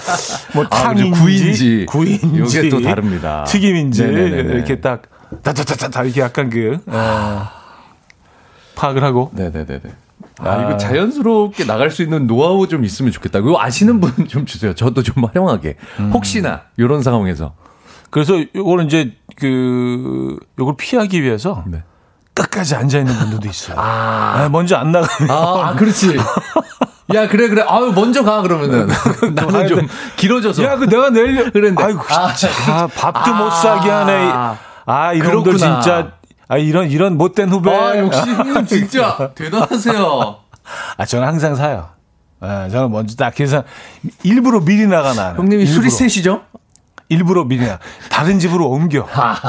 [0.55, 0.69] 뭐 아.
[0.71, 1.87] 탕인지 구인지.
[1.91, 3.45] 구인지 요게 또 다릅니다.
[3.47, 4.55] 튀김인지 네네네네.
[4.55, 5.03] 이렇게 딱
[5.43, 7.43] 다다다다 이렇게 약간 그 어,
[8.77, 9.81] 파악을 하고 네네네네.
[10.41, 10.63] 아, 아.
[10.63, 13.39] 이거 자연스럽게 나갈 수 있는 노하우 좀 있으면 좋겠다.
[13.39, 14.75] 이거 아시는 분 좀 주세요.
[14.75, 15.77] 저도 좀 활용하게.
[16.01, 16.11] 음.
[16.13, 17.55] 혹시나 이런 상황에서.
[18.11, 21.83] 그래서 요거는 이제 그 요걸 피하기 위해서 네.
[22.35, 23.77] 끝까지 앉아 있는 분들도 있어요.
[23.79, 26.17] 아, 네, 먼저 안 나가면 아, 아, 그렇지.
[27.15, 27.65] 야, 그래, 그래.
[27.67, 28.89] 아유, 먼저 가, 그러면은.
[29.35, 30.63] 나는 좀 길어져서.
[30.65, 31.51] 야, 그 내가 내려.
[31.51, 31.83] 그랬는데.
[31.83, 33.39] 아이고, 아, 진짜 밥도 아.
[33.39, 34.33] 못 사게 하네.
[34.87, 35.81] 아, 이놈들 그렇구나.
[35.81, 36.13] 진짜.
[36.49, 37.71] 아, 이런, 이런 못된 후배.
[37.75, 40.37] 아, 역시 형님 진짜 대단하세요.
[40.97, 41.89] 아, 저는 항상 사요.
[42.41, 43.65] 아, 저는 먼저 딱 계산,
[44.23, 45.35] 일부러 미리 나가 나.
[45.35, 46.43] 형님이 술이 세시죠?
[47.09, 47.79] 일부러 나.
[48.11, 49.07] 다른 집으로 옮겨.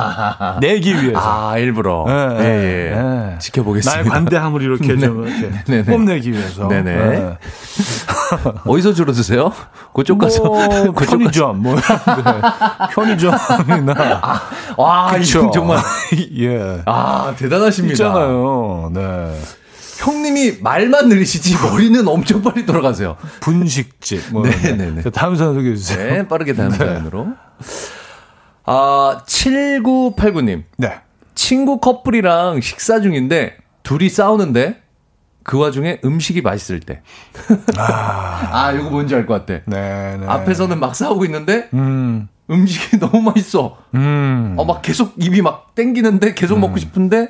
[0.62, 1.20] 내기 위해서.
[1.52, 2.06] 아, 일부러.
[2.08, 3.34] 예, 예, 예.
[3.34, 3.40] 예.
[3.40, 4.02] 지켜보겠습니다.
[4.02, 5.86] 나의 관대함을 이렇게 좀 이렇게 네네.
[5.86, 6.68] 뽐내기 위해서.
[6.68, 6.92] 네네.
[6.92, 7.38] 예.
[8.66, 9.52] 어디서 주로 드세요?
[9.94, 10.44] 그쪽 가서.
[10.44, 11.82] 뭐, 그쪽 편의점, 뭐, 네.
[12.92, 14.42] 편의점이나.
[14.78, 15.40] 와, 그쵸.
[15.40, 15.80] 이분 정말.
[16.38, 16.82] 예.
[16.86, 17.94] 아, 대단하십니다.
[17.94, 18.92] 있잖아요.
[18.94, 19.40] 네.
[19.98, 23.18] 형님이 말만 느리시지 머리는 엄청 빨리 돌아가세요.
[23.40, 24.32] 분식집.
[24.32, 24.44] 뭐.
[24.46, 25.02] 네네네.
[25.02, 25.98] 자, 다음 사연 소개해 주세요.
[26.14, 27.30] 네, 빠르게 다음 사연으로.
[28.66, 30.64] 아, 7989님.
[30.78, 31.00] 네.
[31.36, 34.82] 친구 커플이랑 식사 중인데 둘이 싸우는데
[35.44, 37.02] 그 와중에 음식이 맛있을 때.
[37.78, 39.62] 아, 이거 뭔지 알 것 같아.
[39.66, 40.26] 네, 네.
[40.28, 42.28] 앞에서는 막 싸우고 있는데 음.
[42.50, 43.76] 음식이 너무 맛있어.
[43.94, 44.54] 음.
[44.58, 47.30] 어, 막 계속 입이 막 땡기는데 계속 먹고 싶은데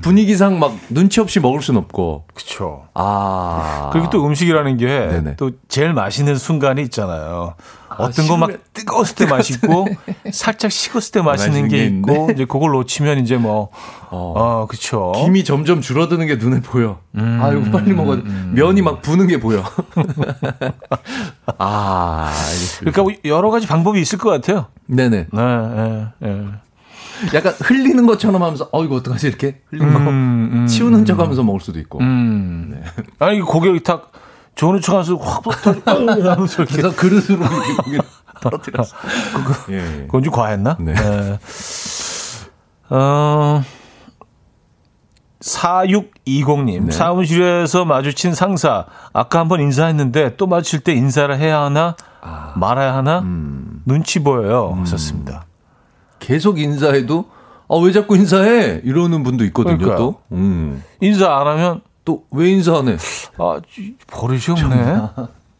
[0.00, 2.24] 분위기상 막 눈치 없이 먹을 순 없고.
[2.34, 2.84] 그쵸.
[2.94, 3.90] 아.
[3.92, 5.34] 그리고 또 음식이라는 게.
[5.36, 7.54] 또 제일 맛있는 순간이 있잖아요.
[7.90, 9.86] 어떤 거 식으면- 막 뜨거웠을 때 맛있고
[10.32, 12.30] 살짝 식었을 때 맛있는 게 게 있고.
[12.32, 13.68] 이제 그걸 놓치면 이제 뭐
[14.12, 14.34] 어.
[14.36, 15.12] 어, 그쵸.
[15.16, 16.98] 김이 점점 줄어드는 게 눈에 보여.
[17.16, 18.16] 아, 이거 빨리 먹어.
[18.52, 19.62] 면이 막 부는 게 보여.
[21.58, 22.92] 아, 알겠습니다.
[22.92, 24.66] 그러니까 여러 가지 방법이 있을 것 같아요.
[24.86, 25.26] 네네.
[25.32, 26.44] 네, 네, 네.
[27.34, 29.28] 약간 흘리는 것처럼 하면서, 어, 이거 어떡하지?
[29.28, 29.98] 이렇게 흘리는 거.
[30.00, 32.00] 음, 음, 치우는 척 하면서 먹을 수도 있고.
[32.00, 32.82] 음.
[33.18, 34.10] 아니 고객이 탁
[34.54, 37.44] 좋은 척 하면서 확 터지- 하면서 이렇게 그래서 그릇으로
[37.90, 38.08] 이렇게
[38.40, 38.96] 떨어뜨렸어.
[39.70, 40.02] 예, 예.
[40.06, 40.76] 그건 좀 과했나?
[40.80, 40.94] 네.
[42.88, 43.62] 어,
[45.40, 46.90] 4620님, 네.
[46.92, 52.52] 사무실에서 마주친 상사, 아까 한번 인사했는데 또 마주칠 때 인사를 해야 하나, 아.
[52.56, 53.82] 말아야 하나, 음.
[53.86, 54.76] 눈치 보여요.
[54.80, 55.46] 하셨습니다.
[56.18, 57.24] 계속 인사해도,
[57.68, 58.80] 아, 왜 자꾸 인사해?
[58.84, 59.98] 이러는 분도 있거든요, 그러니까요.
[59.98, 60.20] 또.
[60.32, 60.82] 음.
[61.00, 62.96] 인사 안 하면, 또, 왜 인사 안 해?
[63.38, 65.00] 아, 이- 버릇이 없네.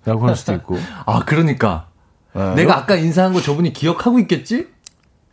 [0.05, 0.78] 라고 할 수도 있고.
[1.07, 1.87] 아, 그러니까.
[2.35, 2.55] 네.
[2.55, 4.68] 내가 아까 인사한 거 저분이 기억하고 있겠지?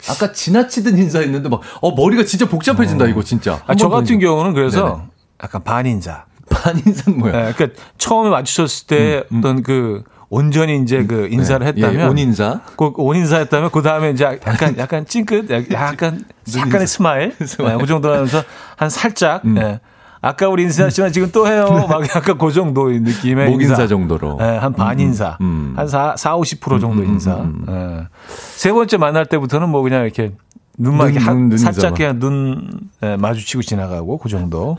[0.10, 3.62] 아까 지나치듯 인사했는데 막, 어, 머리가 진짜 복잡해진다, 이거 진짜.
[3.66, 4.28] 아, 저 같은 보니까.
[4.30, 4.98] 경우는 그래서 네네.
[5.44, 6.26] 약간 반인사.
[6.50, 7.32] 반인사 뭐야?
[7.32, 11.72] 네, 그러니까 처음에 마주쳤을 때 어떤 그 온전히 이제 그 인사를 네.
[11.72, 12.62] 했다면 예, 온인사.
[12.78, 16.24] 그 온인사였다면 그 다음에 이제 약간 약간 찡긋 약- 약간
[16.56, 17.76] 약간의 smile, smile.
[17.76, 17.78] 음.
[17.78, 18.44] 네, 그 정도 하면서
[18.76, 19.80] 한 살짝 예.
[20.22, 21.86] 아까 우리 인사했지만 지금 또 해요.
[21.90, 24.38] 막 약간 그 정도의 느낌의 목인사 정도로.
[24.42, 25.38] 예, 한 반인사.
[25.42, 25.74] 음, 음.
[25.78, 27.36] 한 4, 4 50% 정도 인사.
[27.36, 28.08] 음, 예.
[28.56, 30.34] 세 번째 만날 때부터는 뭐 그냥 이렇게
[30.78, 31.94] 눈만 눈, 이렇게 한- 눈, 눈 살짝.
[31.96, 32.70] 그냥 눈
[33.04, 34.78] 예, 마주치고 지나가고 그 정도.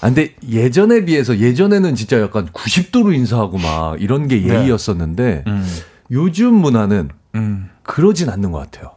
[0.00, 4.48] 아, 근데 예전에 비해서 예전에는 진짜 약간 90도로 인사하고 막 이런 게 네.
[4.54, 5.64] 예의였었는데 음.
[6.10, 7.70] 요즘 문화는 음.
[7.84, 8.90] 그러진 않는 것 같아요.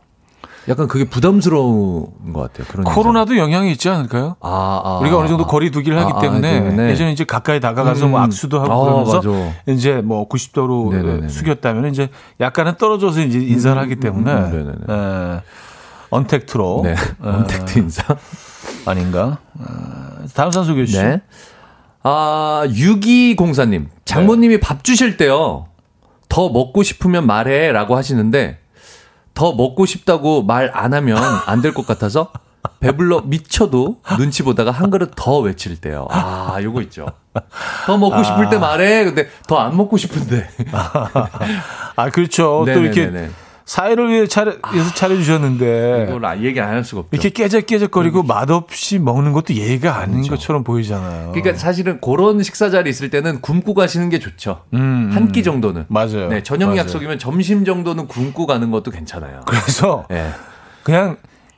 [0.67, 2.65] 약간 그게 부담스러운 것 같아요.
[2.69, 2.83] 그런.
[2.85, 4.35] 코로나도 영향이 있지 않을까요?
[4.41, 5.47] 아, 아, 우리가 어느 정도 아.
[5.47, 6.89] 거리 두기를 하기 아, 아, 때문에 때문에.
[6.91, 8.23] 예전에 이제 가까이 다가가서 뭐 음.
[8.25, 9.53] 악수도 하고 아, 그러면서 맞아.
[9.71, 11.29] 이제 뭐 90도로 네네네네.
[11.29, 12.09] 숙였다면 이제
[12.39, 15.37] 약간은 떨어져서 이제 인사를 하기 때문에 음, 네네네.
[15.37, 15.41] 에,
[16.09, 16.91] 언택트로 네.
[16.93, 18.03] 에, 언택트 인사.
[18.87, 19.37] 아닌가?
[19.59, 21.03] 어, 다음 선 소개해 주시죠.
[21.03, 21.21] 네.
[22.01, 23.87] 아, 6204님.
[24.05, 25.67] 장모님이 밥 주실 때요.
[26.29, 28.59] 더 먹고 싶으면 말해 라고 하시는데
[29.35, 32.29] 더 먹고 싶다고 말 안 하면 안 될 것 같아서
[32.79, 36.07] 배불러 미쳐도 눈치 보다가 한 그릇 더 외칠 때요.
[36.09, 37.05] 아, 요거 있죠.
[37.85, 39.03] 더 먹고 싶을 때 말해.
[39.05, 40.47] 근데 더 안 먹고 싶은데.
[41.95, 42.63] 아 그렇죠.
[42.73, 43.05] 또 이렇게.
[43.65, 47.09] 사회를 위해 차려 위해서 차려 주셨는데 이걸 아, 얘기 안 할 수가 없죠.
[47.13, 51.31] 이렇게 깨작깨작거리고 맛없이 먹는 것도 예의가 아닌 것처럼 보이잖아요.
[51.33, 54.61] 그러니까 사실은 그런 식사 자리 있을 때는 굶고 가시는 게 좋죠.
[54.73, 55.85] 음, 한끼 정도는.
[55.87, 56.27] 맞아요.
[56.29, 56.79] 네, 저녁 맞아요.
[56.81, 59.41] 약속이면 점심 정도는 굶고 가는 것도 괜찮아요.
[59.47, 60.29] 그래서 예.
[60.83, 61.17] 그냥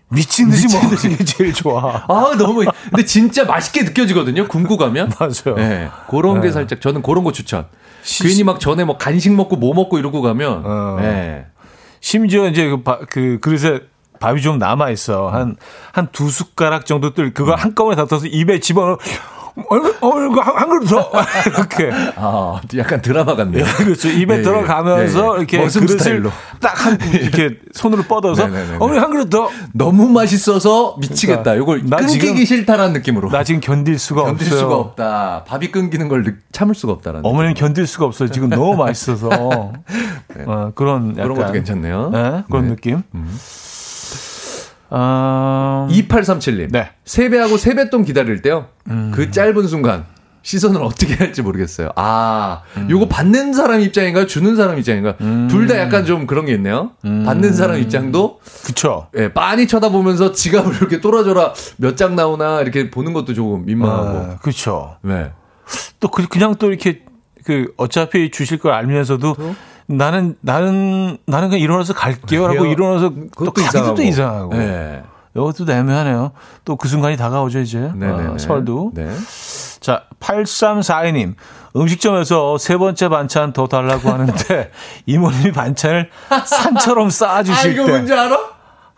[0.10, 2.06] 미친 듯이 먹는 게 제일 좋아.
[2.08, 2.64] 아, 너무.
[2.90, 4.48] 근데 진짜 맛있게 느껴지거든요.
[4.48, 5.12] 굶고 가면.
[5.20, 5.56] 맞아요.
[5.58, 5.90] 네.
[6.10, 6.54] 그런 게 네.
[6.54, 7.66] 살짝 저는 그런 거 추천.
[8.04, 10.98] 시- 괜히 막 전에 뭐 간식 먹고 뭐 먹고 이러고 가면 어.
[11.02, 11.46] 네.
[12.00, 13.82] 심지어 이제 그, 바- 그 그릇에
[14.20, 15.30] 밥이 좀 남아 있어.
[15.30, 15.56] 한
[15.94, 18.98] 한 두 숟가락 정도 뜰 그거 한꺼번에 다 떠서 입에 집어
[19.60, 21.12] 이거 한, 한 그릇 더
[21.48, 21.90] 이렇게.
[22.16, 23.66] 아, 약간 드라마 같네요.
[23.78, 24.08] 그렇죠.
[24.10, 24.42] 입에 예, 예.
[24.44, 25.38] 들어가면서 예, 예.
[25.40, 26.32] 이렇게 그릇을 스타일로.
[26.62, 28.78] 딱한 이렇게 손으로 뻗어서 네네네네.
[28.80, 29.50] 어머니 한 그릇 더.
[29.74, 31.56] 너무 맛있어서 미치겠다.
[31.56, 33.30] 이걸 나 끊기기 지금- 싫다라는 느낌으로.
[33.30, 34.60] 나 지금 견딜 수가 견딜 없어요.
[34.60, 35.44] 수가 없다.
[35.48, 37.26] 밥이 끊기는 걸 느- 참을 수가 없다라는.
[37.26, 38.30] 어머니는 견딜 수가 없어요.
[38.30, 39.28] 지금 너무 맛있어서.
[40.46, 42.10] 어, 그런 약간 그런 것도 괜찮네요.
[42.14, 42.76] 네, 그런 네.
[42.76, 43.02] 느낌.
[44.90, 46.72] 아, 2837님.
[46.72, 46.90] 네.
[47.06, 48.68] 세배하고 세뱃돈 기다릴 때요.
[49.14, 50.06] 그 짧은 순간
[50.44, 51.90] 시선을 어떻게 할지 모르겠어요.
[51.98, 54.28] 아, 요거 받는 사람 입장인가요?
[54.28, 55.16] 주는 사람 입장인가요?
[55.50, 56.92] 둘다 약간 좀 그런 게 있네요.
[57.02, 59.08] 받는 사람 입장도 그쵸.
[59.18, 64.18] 예, 빤히 쳐다보면서 지갑을 이렇게 떨어져라 몇 장 나오나 이렇게 보는 것도 조금 민망하고.
[64.18, 64.96] 아, 그쵸.
[65.02, 65.32] 네.
[66.00, 67.02] 또 그, 그냥 또 이렇게
[67.44, 69.36] 그 어차피 주실 걸 알면서도
[69.88, 72.66] 나는 나는 나는 그냥 일어나서 갈게요라고?
[72.66, 74.54] 일어나서 또 가기도 또 이상하고.
[74.56, 75.04] 네.
[75.36, 76.32] 이것도 애매하네요.
[76.66, 77.80] 또 그 순간이 다가오죠 이제.
[77.96, 78.28] 네네네.
[78.30, 78.92] 어, 설도.
[78.96, 79.08] 네.
[79.80, 81.36] 자, 8342님.
[81.76, 84.72] 음식점에서 세 번째 반찬 더 달라고 하는데
[85.06, 86.10] 이모님이 반찬을
[86.46, 88.38] 산처럼 아, 쌓아주실 이거 때 뭔지 알아?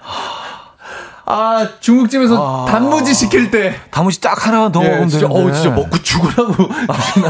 [1.31, 3.75] 아, 중국집에서 단무지 시킬 때.
[3.91, 5.49] 단무지 딱 하나만 더 예, 먹으면 진짜, 되는데.
[5.49, 6.53] 어, 진짜 먹고 죽으라고
[6.93, 7.29] 주시나.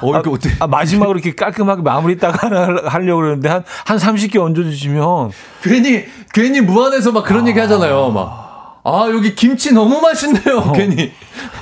[0.00, 0.54] 어, 이렇게 어떻게.
[0.60, 5.30] 아, 마지막으로 이렇게 깔끔하게 마무리 딱 하나 하려고 그러는데 한, 한 30개 얹어주시면
[5.62, 8.10] 괜히, 괜히 무안에서 막 그런 얘기 하잖아요.
[8.10, 8.80] 막.
[8.86, 10.72] 아, 여기 김치 너무 맛있네요.
[10.72, 11.10] 괜히.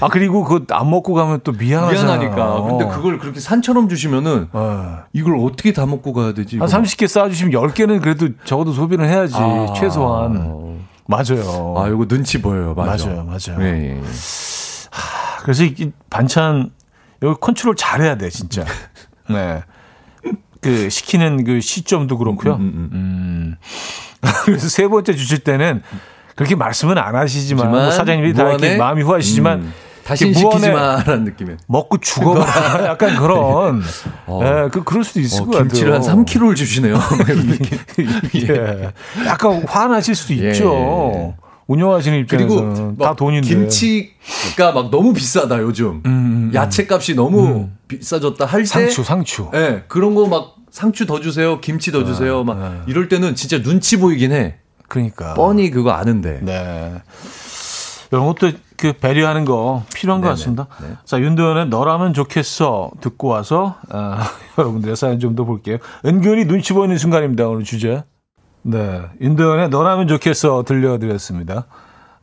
[0.00, 2.18] 아 그리고 그거 안 먹고 가면 또 미안하잖아요.
[2.30, 2.62] 미안하니까.
[2.62, 4.98] 근데 그걸 그렇게 산처럼 주시면은 어.
[5.12, 6.58] 이걸 어떻게 다 먹고 가야 되지?
[6.58, 6.78] 한 이거?
[6.80, 9.72] 30개 쌓아주시면 10개는 그래도 적어도 소비를 해야지 아.
[9.76, 10.32] 최소한
[11.16, 11.74] 맞아요.
[11.76, 12.74] 아, 이거 눈치 보여요.
[12.74, 13.06] 맞아.
[13.06, 13.60] 맞아요, 맞아요.
[13.60, 14.02] 예, 예, 예.
[15.42, 16.70] 그래서 이 반찬
[17.22, 18.64] 여기 컨트롤 잘해야 돼 진짜.
[19.28, 19.62] 네.
[20.60, 22.54] 그 시키는 그 시점도 그렇고요.
[22.54, 23.56] 음, 음, 음.
[24.44, 25.82] 그래서 세 번째 주실 때는
[26.36, 29.72] 그렇게 말씀은 안 하시지만 뭐 사장님이 다 이렇게 마음이 후하시지만 음,
[30.04, 31.56] 다시 시키지 마라는 느낌에.
[31.68, 33.82] 먹고 죽어라 약간 그런
[34.26, 34.40] 어.
[34.42, 35.68] 예, 그 그럴 수도 있을 어, 것 같아요.
[35.68, 36.96] 김치를 한 3kg를 주시네요.
[38.48, 38.92] 예.
[39.26, 40.50] 약간 화나실 수도 예.
[40.50, 41.34] 있죠.
[41.68, 43.48] 운영하시는 입장에서는 그리고 다막 돈인데.
[43.48, 46.02] 김치가 막 너무 비싸다 요즘.
[46.04, 46.50] 음, 음.
[46.54, 48.66] 야채 값이 너무 비싸졌다 할 때.
[48.66, 49.48] 상추, 상추.
[49.54, 52.70] 예, 그런 거 막 상추 더 주세요, 김치 더 주세요, 막 네.
[52.86, 54.54] 이럴 때는 진짜 눈치 보이긴 해.
[54.88, 55.34] 그러니까.
[55.34, 56.38] 뻔히 그거 아는데.
[56.42, 56.94] 네.
[58.10, 58.52] 이런 것도
[58.82, 60.34] 그 배려하는 거 필요한 것 네네.
[60.34, 60.66] 같습니다.
[60.80, 60.88] 네.
[61.04, 64.28] 자, 윤도현의 너라면 좋겠어 듣고 와서 아,
[64.58, 65.76] 여러분들의 사연 좀 더 볼게요.
[66.04, 67.46] 은근히 눈치 보이는 순간입니다.
[67.46, 68.02] 오늘 주제.
[68.62, 69.02] 네.
[69.20, 71.66] 윤도현의 너라면 좋겠어 들려드렸습니다.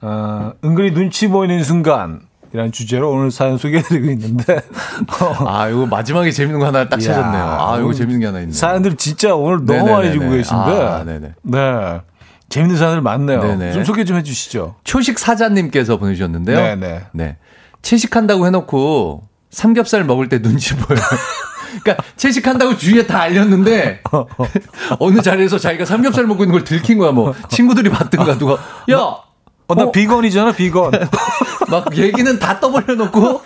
[0.02, 2.22] 아, 은근히 눈치 보이는 순간.
[2.54, 7.44] 이라는 주제로 오늘 사연 소개해드리고 있는데 어, 아, 이거 마지막에 재밌는 거 하나 딱 찾았네요.
[7.44, 8.54] 아, 이거 재밌는 게 하나 있네요.
[8.54, 9.92] 사연들 진짜 오늘 너무 네네네네.
[9.94, 11.34] 많이 주고 계신데 아, 네네.
[11.44, 12.02] 네
[12.50, 13.42] 재밌는 사연들 많네요.
[13.42, 13.74] 네네.
[13.74, 14.76] 좀 소개 좀 해주시죠.
[14.84, 16.58] 초식 사자님께서 보내주셨는데요.
[16.58, 17.02] 네네.
[17.14, 17.38] 네.
[17.82, 21.02] 채식한다고 해놓고 삼겹살 먹을 때 눈치 보여요.
[21.84, 24.02] 그러니까 채식한다고 주위에 다 알렸는데
[25.00, 27.12] 어느 자리에서 자기가 삼겹살 먹고 있는 걸 들킨 거야.
[27.12, 28.54] 뭐 친구들이 봤든가 누가
[28.92, 29.29] 야.
[29.70, 29.92] 어, 나 어?
[29.92, 30.92] 비건이잖아, 비건.
[31.70, 33.42] 막 얘기는 다 떠벌려 놓고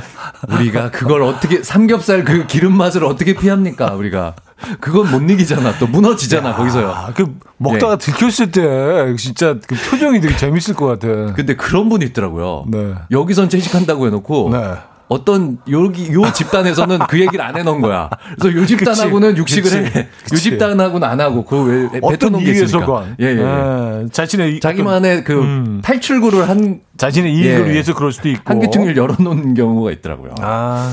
[0.48, 4.34] 우리가 그걸 어떻게 삼겹살 그 기름 맛을 어떻게 피합니까 우리가
[4.80, 10.34] 그건 못 이기잖아 또 무너지잖아 거기서요 아, 그 먹다가 들켰을 때 진짜 그 표정이 되게
[10.36, 11.34] 재밌을 것 같아.
[11.34, 12.94] 근데 그런 분이 있더라고요 네.
[13.10, 14.74] 여기선 채식한다고 해놓고 네.
[15.08, 18.10] 어떤 여기 요 집단에서는 그 얘기를 안 해놓은 거야.
[18.40, 20.00] 그래서 요 집단하고는 육식을 그치, 해.
[20.02, 20.42] 요 그치.
[20.42, 23.06] 집단하고는 안 하고 그왜 뱉어놓은 게 있으니까.
[23.20, 24.02] 예, 예, 예.
[24.04, 25.80] 예, 자신의 이- 자기만의 그 음.
[25.84, 27.72] 탈출구를 한 자신의 이익을 예.
[27.72, 28.42] 위해서 그럴 수도 있고.
[28.46, 30.34] 한귀퉁이를 열어놓은 경우가 있더라고요.
[30.40, 30.92] 아,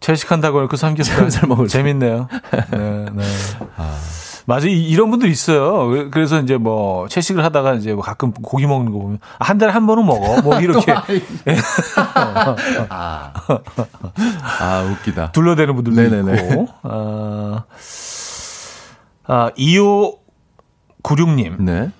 [0.00, 1.16] 채식한다고 해서 삼겹살.
[1.16, 1.72] 삼겹살 먹을 때.
[1.72, 2.28] 재밌네요.
[2.70, 3.22] 네, 네.
[3.76, 3.96] 아.
[4.46, 6.10] 맞아, 이- 이런 분들 있어요.
[6.10, 9.70] 그래서 이제 뭐 채식을 하다가 이제 뭐 가끔 고기 먹는 거 보면 아, 한 달에
[9.72, 10.42] 한 번은 먹어.
[10.42, 10.92] 뭐 이렇게
[12.88, 13.32] 아,
[14.60, 15.32] 아 웃기다.
[15.32, 16.48] 둘러대는 분들도 네네네.
[16.50, 16.68] 있고.
[16.82, 17.64] 아,
[19.26, 21.62] 아 2596님.
[21.62, 21.90] 네.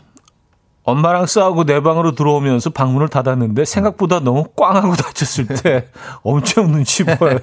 [0.84, 5.86] 엄마랑 싸우고 내 방으로 들어오면서 방문을 닫았는데 생각보다 너무 꽝 하고 닫혔을 때
[6.24, 7.38] 엄청 눈치 보여요.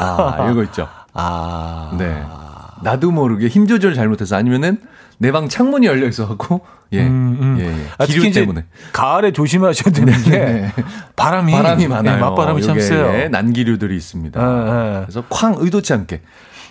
[0.00, 0.88] 아 이거 있죠.
[1.14, 2.20] 아, 네.
[2.82, 4.78] 나도 모르게 힘 조절 잘못해서 아니면은
[5.18, 6.62] 내 방 창문이 열려 있어갖고
[6.92, 7.56] 예, 음, 음.
[7.60, 7.86] 예, 예.
[7.98, 10.72] 아, 기류 때문에 가을에 조심하셔야 되는 게 네.
[11.16, 12.16] 바람이 바람이 많아요.
[12.16, 13.06] 예, 맞바람이 참 세요.
[13.14, 14.40] 예, 난기류들이 있습니다.
[14.40, 15.00] 예, 예.
[15.02, 16.22] 그래서 쾅 의도치 않게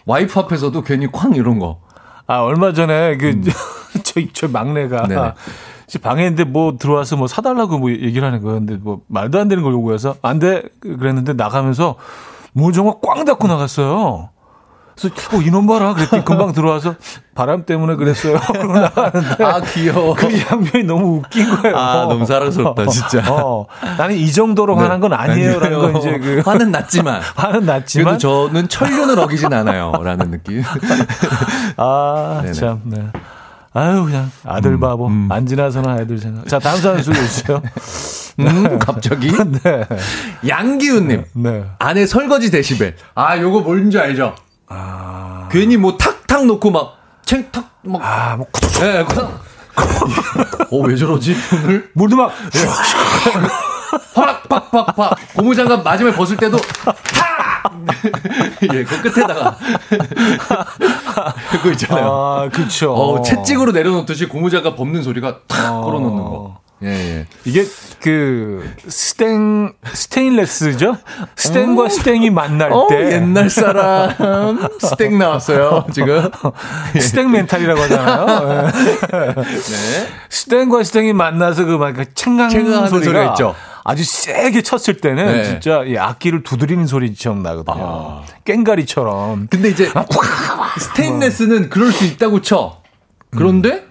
[0.05, 1.81] 와이프 앞에서도 괜히 쾅 이런 거.
[2.27, 3.41] 아 얼마 전에 그
[4.03, 5.07] 저희 저 막내가 음.
[5.09, 5.31] 네네.
[5.87, 8.41] 이제 방에 있는데 뭐 들어와서 뭐 사달라고 뭐 얘기를 하는.
[8.41, 11.95] 근데 뭐 말도 안 되는 걸 요구해서 안 돼 그랬는데 나가면서
[12.53, 14.29] 문을 정말 꽝 닫고 나갔어요.
[15.09, 16.95] 그래서 어, 이놈 봐라 그랬더니 금방 들어와서
[17.33, 18.39] 바람 때문에 그랬어요.
[18.39, 20.13] 그러고 나가는데 아 귀여워.
[20.13, 21.75] 그 장면이 너무 웃긴 거예요.
[21.77, 23.23] 아, 너무 사랑스럽다, 진짜.
[23.31, 23.65] 어,
[23.97, 28.67] 나는 이 정도로 화난 건 아니에요라는 건 이제 그 화는 났지만 화는 났지만 그래도 저는
[28.67, 30.63] 천륜을 어기진 않아요라는 느낌.
[31.77, 32.43] 아.
[32.53, 33.03] 참, 네.
[33.73, 35.09] 아유, 그냥 아들 바보.
[35.29, 36.45] 안 지나서는 아이들 생각.
[36.47, 37.61] 자, 다음 사연 소개해 주세요.
[38.39, 39.31] 음, 갑자기
[39.63, 39.85] 네.
[40.47, 41.63] 양기훈님 네.
[41.79, 42.95] 안에 설거지 데시벨.
[43.15, 44.35] 아 요거 뭔지 알죠?
[44.73, 48.01] 아, 괜히 뭐 탁탁 놓고 막 챙탁 막.
[48.03, 48.47] 아, 뭐,
[48.81, 49.39] 예, 그냥.
[50.71, 51.89] 어 왜 저러지 오늘?
[51.93, 52.31] 물도 막,
[54.13, 56.95] 확 팍 팍 팍 고무장갑 마지막에 벗을 때도 탁!
[58.73, 59.57] 예, 그 끝에다가
[61.51, 62.05] 그거 있잖아요.
[62.11, 62.93] 아, 그쵸.
[62.93, 65.81] 어, 채찍으로 내려놓듯이 고무장갑 벗는 소리가 탁 어.
[65.81, 66.60] 걸어놓는 거.
[66.83, 67.25] 예, 예.
[67.45, 67.65] 이게
[68.01, 70.97] 그, 스탱, 스테인레스죠?
[71.35, 73.13] 스탱과 스탱이 만날 어, 때.
[73.13, 76.29] 옛날 사람 스택 나왔어요 지금.
[76.99, 78.67] 스탱 멘탈이라고 하잖아요.
[79.13, 79.33] 예.
[79.35, 80.07] 네.
[80.29, 83.55] 스탱과 스탱이 만나서 그막 챙강 소리가 소리가 있죠.
[83.83, 85.43] 아주 세게 쳤을 때는 네.
[85.43, 87.75] 진짜 이 악기를 두드리는 소리처럼 나거든요.
[87.79, 88.23] 아.
[88.45, 89.47] 깽가리처럼.
[89.49, 89.91] 근데 이제
[90.79, 92.81] 스테인레스는 그럴 수 있다고 쳐.
[93.31, 93.85] 그런데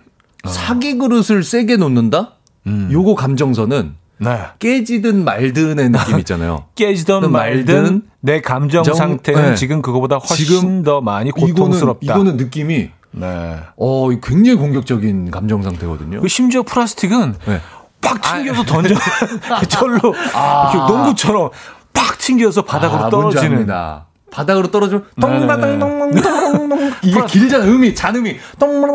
[0.45, 2.34] 사기 그릇을 세게 놓는다?
[2.67, 4.39] 요거 감정선은 네.
[4.59, 6.65] 깨지든 말든의 느낌 있잖아요.
[6.75, 9.55] 깨지던 말든 말든 내 감정 정- 상태는 네.
[9.55, 12.01] 지금 그거보다 훨씬 지금 더 많이 이거는 고통스럽다.
[12.03, 13.57] 이거는 느낌이 네.
[13.77, 16.21] 어 굉장히 공격적인 감정 상태거든요.
[16.21, 17.61] 그 심지어 플라스틱은 네.
[18.03, 18.95] 팍 튕겨서 던져
[19.69, 21.51] 절로 이렇게 농구처럼
[21.93, 23.67] 팍 튕겨서 바닥으로 아, 떨어지는.
[24.31, 25.47] 바닥으로 떨어지면 네네네.
[25.47, 28.87] 똥마똥똥똥똥똥 이게 길잖아 음이 잔음이 똥마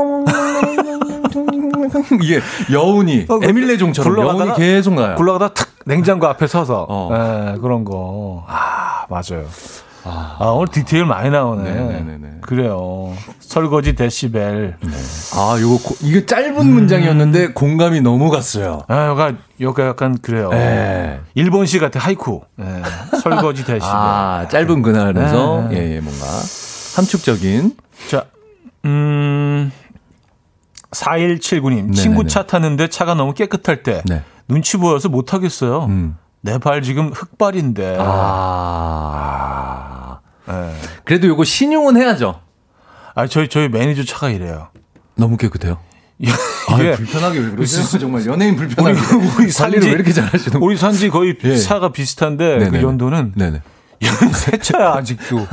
[1.90, 2.40] 똥똥똥똥 이게
[2.72, 5.16] 여운이 어, 그 에밀레 종처럼 굴러가다가- 여운이 계속 나요.
[5.16, 7.10] 굴러가다 탁 냉장고 앞에 서서 어.
[7.56, 8.44] 예, 그런 거.
[8.48, 9.46] 아 맞아요.
[10.08, 11.64] 아, 오늘 디테일 많이 나오네.
[11.64, 12.28] 네네네네.
[12.42, 13.12] 그래요.
[13.40, 14.78] 설거지 데시벨.
[15.36, 18.84] 아, 요거 고- 이게 짧은 문장이었는데 공감이 너무 갔어요.
[18.88, 20.50] 아, 여가 여가 약간 그래요.
[20.52, 21.20] 네.
[21.34, 22.42] 일본식 같아 하이쿠.
[22.60, 22.66] 예,
[23.24, 23.82] 설거지 데시벨.
[23.84, 25.78] 아, 짧은 그날에서 네.
[25.78, 26.24] 예, 예, 뭔가
[26.98, 27.76] 함축적인
[28.08, 28.26] 자,
[28.86, 29.72] 음,
[30.96, 31.76] 4179님.
[31.76, 31.94] 네네네.
[31.94, 34.24] 친구 차 탔는데 차가 너무 깨끗할 때 네.
[34.48, 35.86] 눈치 보여서 못 하겠어요.
[35.86, 36.16] 음.
[36.42, 37.98] 내발 지금 흑발인데.
[38.00, 40.20] 아.
[40.48, 40.72] 예.
[41.04, 42.40] 그래도 요거 신용은 해야죠.
[43.16, 44.70] 아, 저희 저희 매니저 차가 이래요.
[45.16, 45.80] 너무 깨끗해요.
[46.20, 46.32] 이게
[46.70, 48.00] 아, 불편하게 왜 그러세요?
[48.00, 49.00] 정말 연예인 불편하게.
[49.16, 50.62] 우리, 우리 산지 왜 이렇게 잘하시는?
[50.62, 51.58] 우리 산지 거의 예.
[51.58, 52.80] 차가 비슷한데 네네네.
[52.80, 53.62] 그 연도는 네네.
[54.34, 55.48] 새 차야 아직도.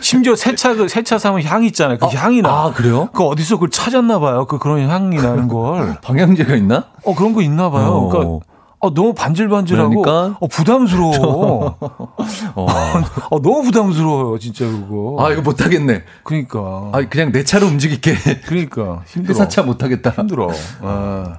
[0.00, 1.98] 심지어 새차새차 사면 향이 있잖아요.
[1.98, 2.50] 그 향이 나.
[2.64, 3.08] 아, 그래요?
[3.12, 4.46] 그 어디서 그걸 찾았나 봐요.
[4.46, 5.98] 그 그런 향이 나는 걸.
[6.02, 6.86] 방향제가 있나?
[7.04, 7.86] 어 그런 거 있나 봐요.
[7.86, 8.08] 어.
[8.08, 8.46] 그러니까
[8.84, 10.36] 어, 너무 반질반질하고 그러니까?
[10.40, 11.76] 어 부담스러워.
[12.56, 12.66] 어.
[13.30, 15.16] 어 너무 부담스러워요, 진짜 그거.
[15.20, 16.02] 아, 이거 못 하겠네.
[16.24, 16.90] 그러니까.
[16.92, 18.40] 아, 그냥 내 차로 움직일게.
[18.46, 19.34] 그러니까 힘들어.
[19.34, 20.10] 회사차 못 하겠다.
[20.10, 20.48] 힘들어.
[20.80, 21.38] 아.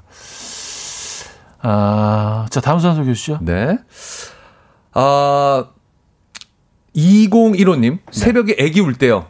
[1.65, 3.39] 아, 자 다음 사연 소개해 주시죠.
[3.41, 3.77] 네.
[4.93, 5.65] 아,
[6.95, 9.25] 2015님, 새벽에 애기 울 때요.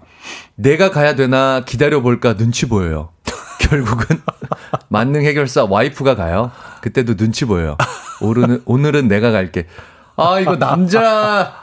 [0.56, 3.10] 내가 가야 되나 기다려볼까 눈치 보여요.
[3.60, 4.22] 결국은
[4.90, 6.52] 만능 해결사 와이프가 가요.
[6.82, 7.78] 그때도 눈치 보여요.
[8.22, 9.68] 오늘은, 오늘은 내가 갈게.
[10.16, 11.54] 아, 이거 남자,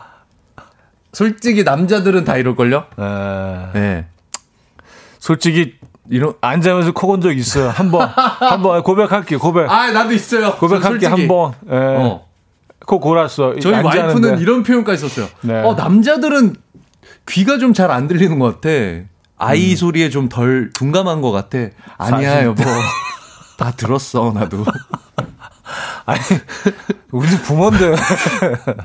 [1.13, 2.85] 솔직히 남자들은 다 이럴걸요?
[2.99, 4.07] 에, 네.
[5.19, 5.75] 솔직히
[6.09, 7.69] 이런, 앉아면서 코곤적 있어요.
[7.69, 9.39] 한 번 한 번 고백할게요.
[9.39, 9.71] 고백.
[9.71, 10.53] 아, 나도 있어요.
[10.57, 11.07] 고백할게 솔직히.
[11.23, 11.53] 한번.
[11.71, 11.75] 예.
[11.77, 12.27] 어.
[12.91, 13.55] 코 골았어.
[13.61, 13.83] 저희.
[13.85, 15.29] 와이프는 이런 표현까지 썼어요.
[15.43, 15.63] 네.
[15.63, 16.57] 어, 남자들은
[17.29, 18.69] 귀가 좀 잘 안 들리는 것 같아.
[19.39, 21.59] 아이 소리에 좀 덜 둔감한 것 같아.
[21.99, 22.63] 아니야, 사실- 여보.
[23.57, 24.65] 다 들었어, 나도.
[26.07, 26.21] 아니
[27.13, 27.95] 우리도 부모인데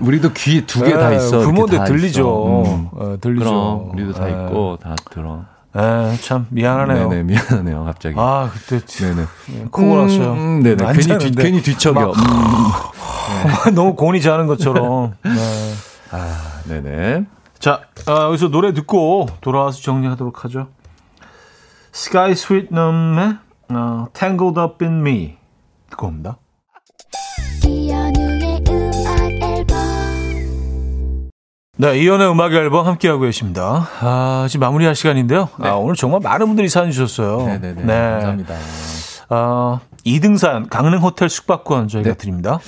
[0.01, 1.39] 우리도 귀에 두개다 예, 있어.
[1.39, 2.63] 부모인데 다 들리죠.
[2.63, 2.87] 음.
[2.91, 3.43] 어, 들리죠.
[3.43, 4.31] 그럼, 우리도 다 예.
[4.33, 5.45] 있고, 다 들어.
[5.77, 7.09] 예, 참 미안하네요.
[7.09, 8.15] 네네, 미안하네요, 갑자기.
[8.17, 9.25] 아 그때 네네.
[9.71, 10.31] 코 골았어요.
[10.33, 10.85] 음, 네네.
[10.93, 11.93] 괜히, 뒤, 괜히 뒤척여.
[11.93, 13.75] 막 음.
[13.75, 15.15] 너무 곤이 자는 것처럼.
[15.23, 15.73] 네.
[16.11, 17.25] 아, 네네.
[17.59, 20.67] 자, 아, 여기서 노래 듣고 돌아와서 정리하도록 하죠.
[21.93, 23.37] Sky Sweet Num의
[23.69, 25.37] 어, Tangled Up in Me
[25.89, 26.37] 듣고 옵니다.
[31.77, 33.89] 네, 이연의 음악 앨범 함께하고 계십니다.
[33.99, 35.49] 아, 지금 마무리할 시간인데요.
[35.59, 37.45] 아, 오늘 정말 많은 분들이 사연 주셨어요.
[37.47, 37.59] 네.
[37.59, 37.93] 네네 네.
[38.11, 38.55] 감사합니다.
[39.29, 42.15] 아, 2등 사연, 강릉 호텔 숙박권 저희가 네.
[42.17, 42.59] 드립니다.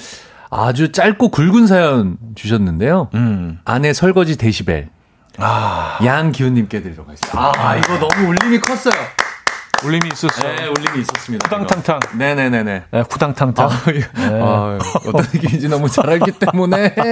[0.50, 3.10] 아주 짧고 굵은 사연 주셨는데요.
[3.14, 3.60] 음.
[3.64, 4.90] 아내 설거지 데시벨.
[5.38, 7.52] 아, 양기훈님께 드리도록 하겠습니다.
[7.56, 8.94] 아, 이거 너무 울림이 컸어요.
[9.86, 10.56] 울림이 있었어요.
[10.56, 11.46] 네, 울림이 있었습니다.
[11.48, 12.00] 후당탕탕.
[12.18, 12.84] 네네네네.
[12.92, 13.70] 네, 후당탕탕.
[13.70, 14.08] 아, 이거-
[14.44, 16.94] 아, 어떤 느낌인지 너무 잘 알기 때문에.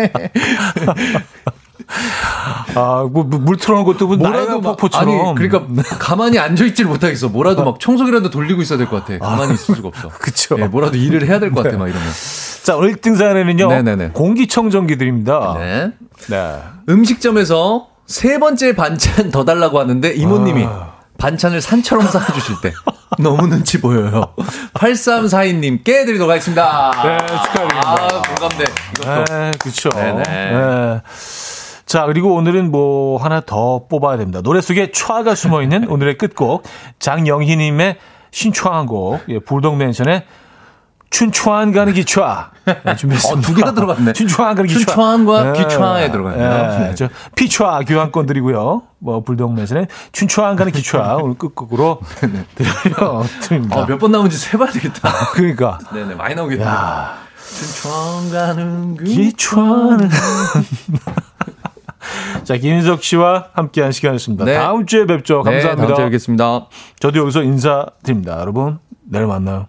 [2.75, 5.09] 아, 뭐, 뭐, 물 틀어놓은 것도 뭐 막- 폭포처럼.
[5.09, 7.29] 아니, 그러니까 가만히 앉아있질 못하겠어.
[7.29, 9.19] 뭐라도 막 청소기라도 돌리고 있어야 될 것 같아.
[9.19, 10.09] 가만히 있을 수가 없어.
[10.09, 10.55] 그쵸.
[10.59, 12.07] 예, 뭐라도 일을 해야 될 것 같아, 막 이러면.
[12.63, 13.67] 자, 오늘 1등 사연에는요.
[13.67, 14.09] 네네네.
[14.09, 15.55] 공기청정기 드립니다.
[15.57, 15.91] 네.
[16.29, 16.59] 네.
[16.89, 20.67] 음식점에서 세 번째 반찬 더 달라고 하는데 이모님이
[21.17, 22.73] 반찬을 산처럼 쌓아주실 때
[23.19, 24.33] 너무 눈치 보여요.
[24.73, 26.91] 8342님께 드리도록 하겠습니다.
[27.03, 27.81] 네, 축하드립니다.
[27.85, 28.63] 아, 공감대.
[28.99, 29.23] 이것도.
[29.33, 29.89] 네, 그렇죠.
[29.89, 30.23] 네네.
[30.23, 31.01] 네.
[31.85, 34.41] 자, 그리고 오늘은 뭐 하나 더 뽑아야 됩니다.
[34.41, 36.63] 노래 속에 촤가 숨어 있는 오늘의 끝곡
[36.99, 37.97] 장영희 님의
[38.31, 40.25] 신청한 곡, 예, 불독 맨션의
[41.11, 42.25] 춘추한 가는 기촤
[42.83, 43.29] 네, 준비했습니다.
[43.39, 44.13] 어, 두 개가 들어갔네.
[44.13, 44.79] 춘추한 가는 기촤.
[44.85, 46.79] 춘추한과 기촤에 들어갔네요.
[46.89, 46.95] 네.
[46.95, 48.81] 저 피촤 교환권 드리고요.
[48.97, 51.99] 뭐 불독맨션의 춘추한 가는 기촤 오늘 끝곡으로
[52.55, 53.81] 드려 드립니다.
[53.81, 55.09] 아, 몇번 나오는지 세봐야 되겠다.
[55.33, 56.65] 그러니까 네네, 많이 나오겠다.
[56.65, 57.17] 야.
[57.55, 59.03] 춘천 가는 그.
[59.05, 60.09] 기촤는
[62.43, 64.45] 자, 김인석 씨와 함께한 시간이었습니다.
[64.45, 64.55] 네.
[64.55, 65.43] 다음 주에 뵙죠.
[65.45, 65.87] 네, 감사합니다.
[65.87, 66.67] 다음 주에 뵙겠습니다.
[66.99, 68.39] 저도 여기서 인사드립니다.
[68.39, 69.67] 여러분, 내일 만나요.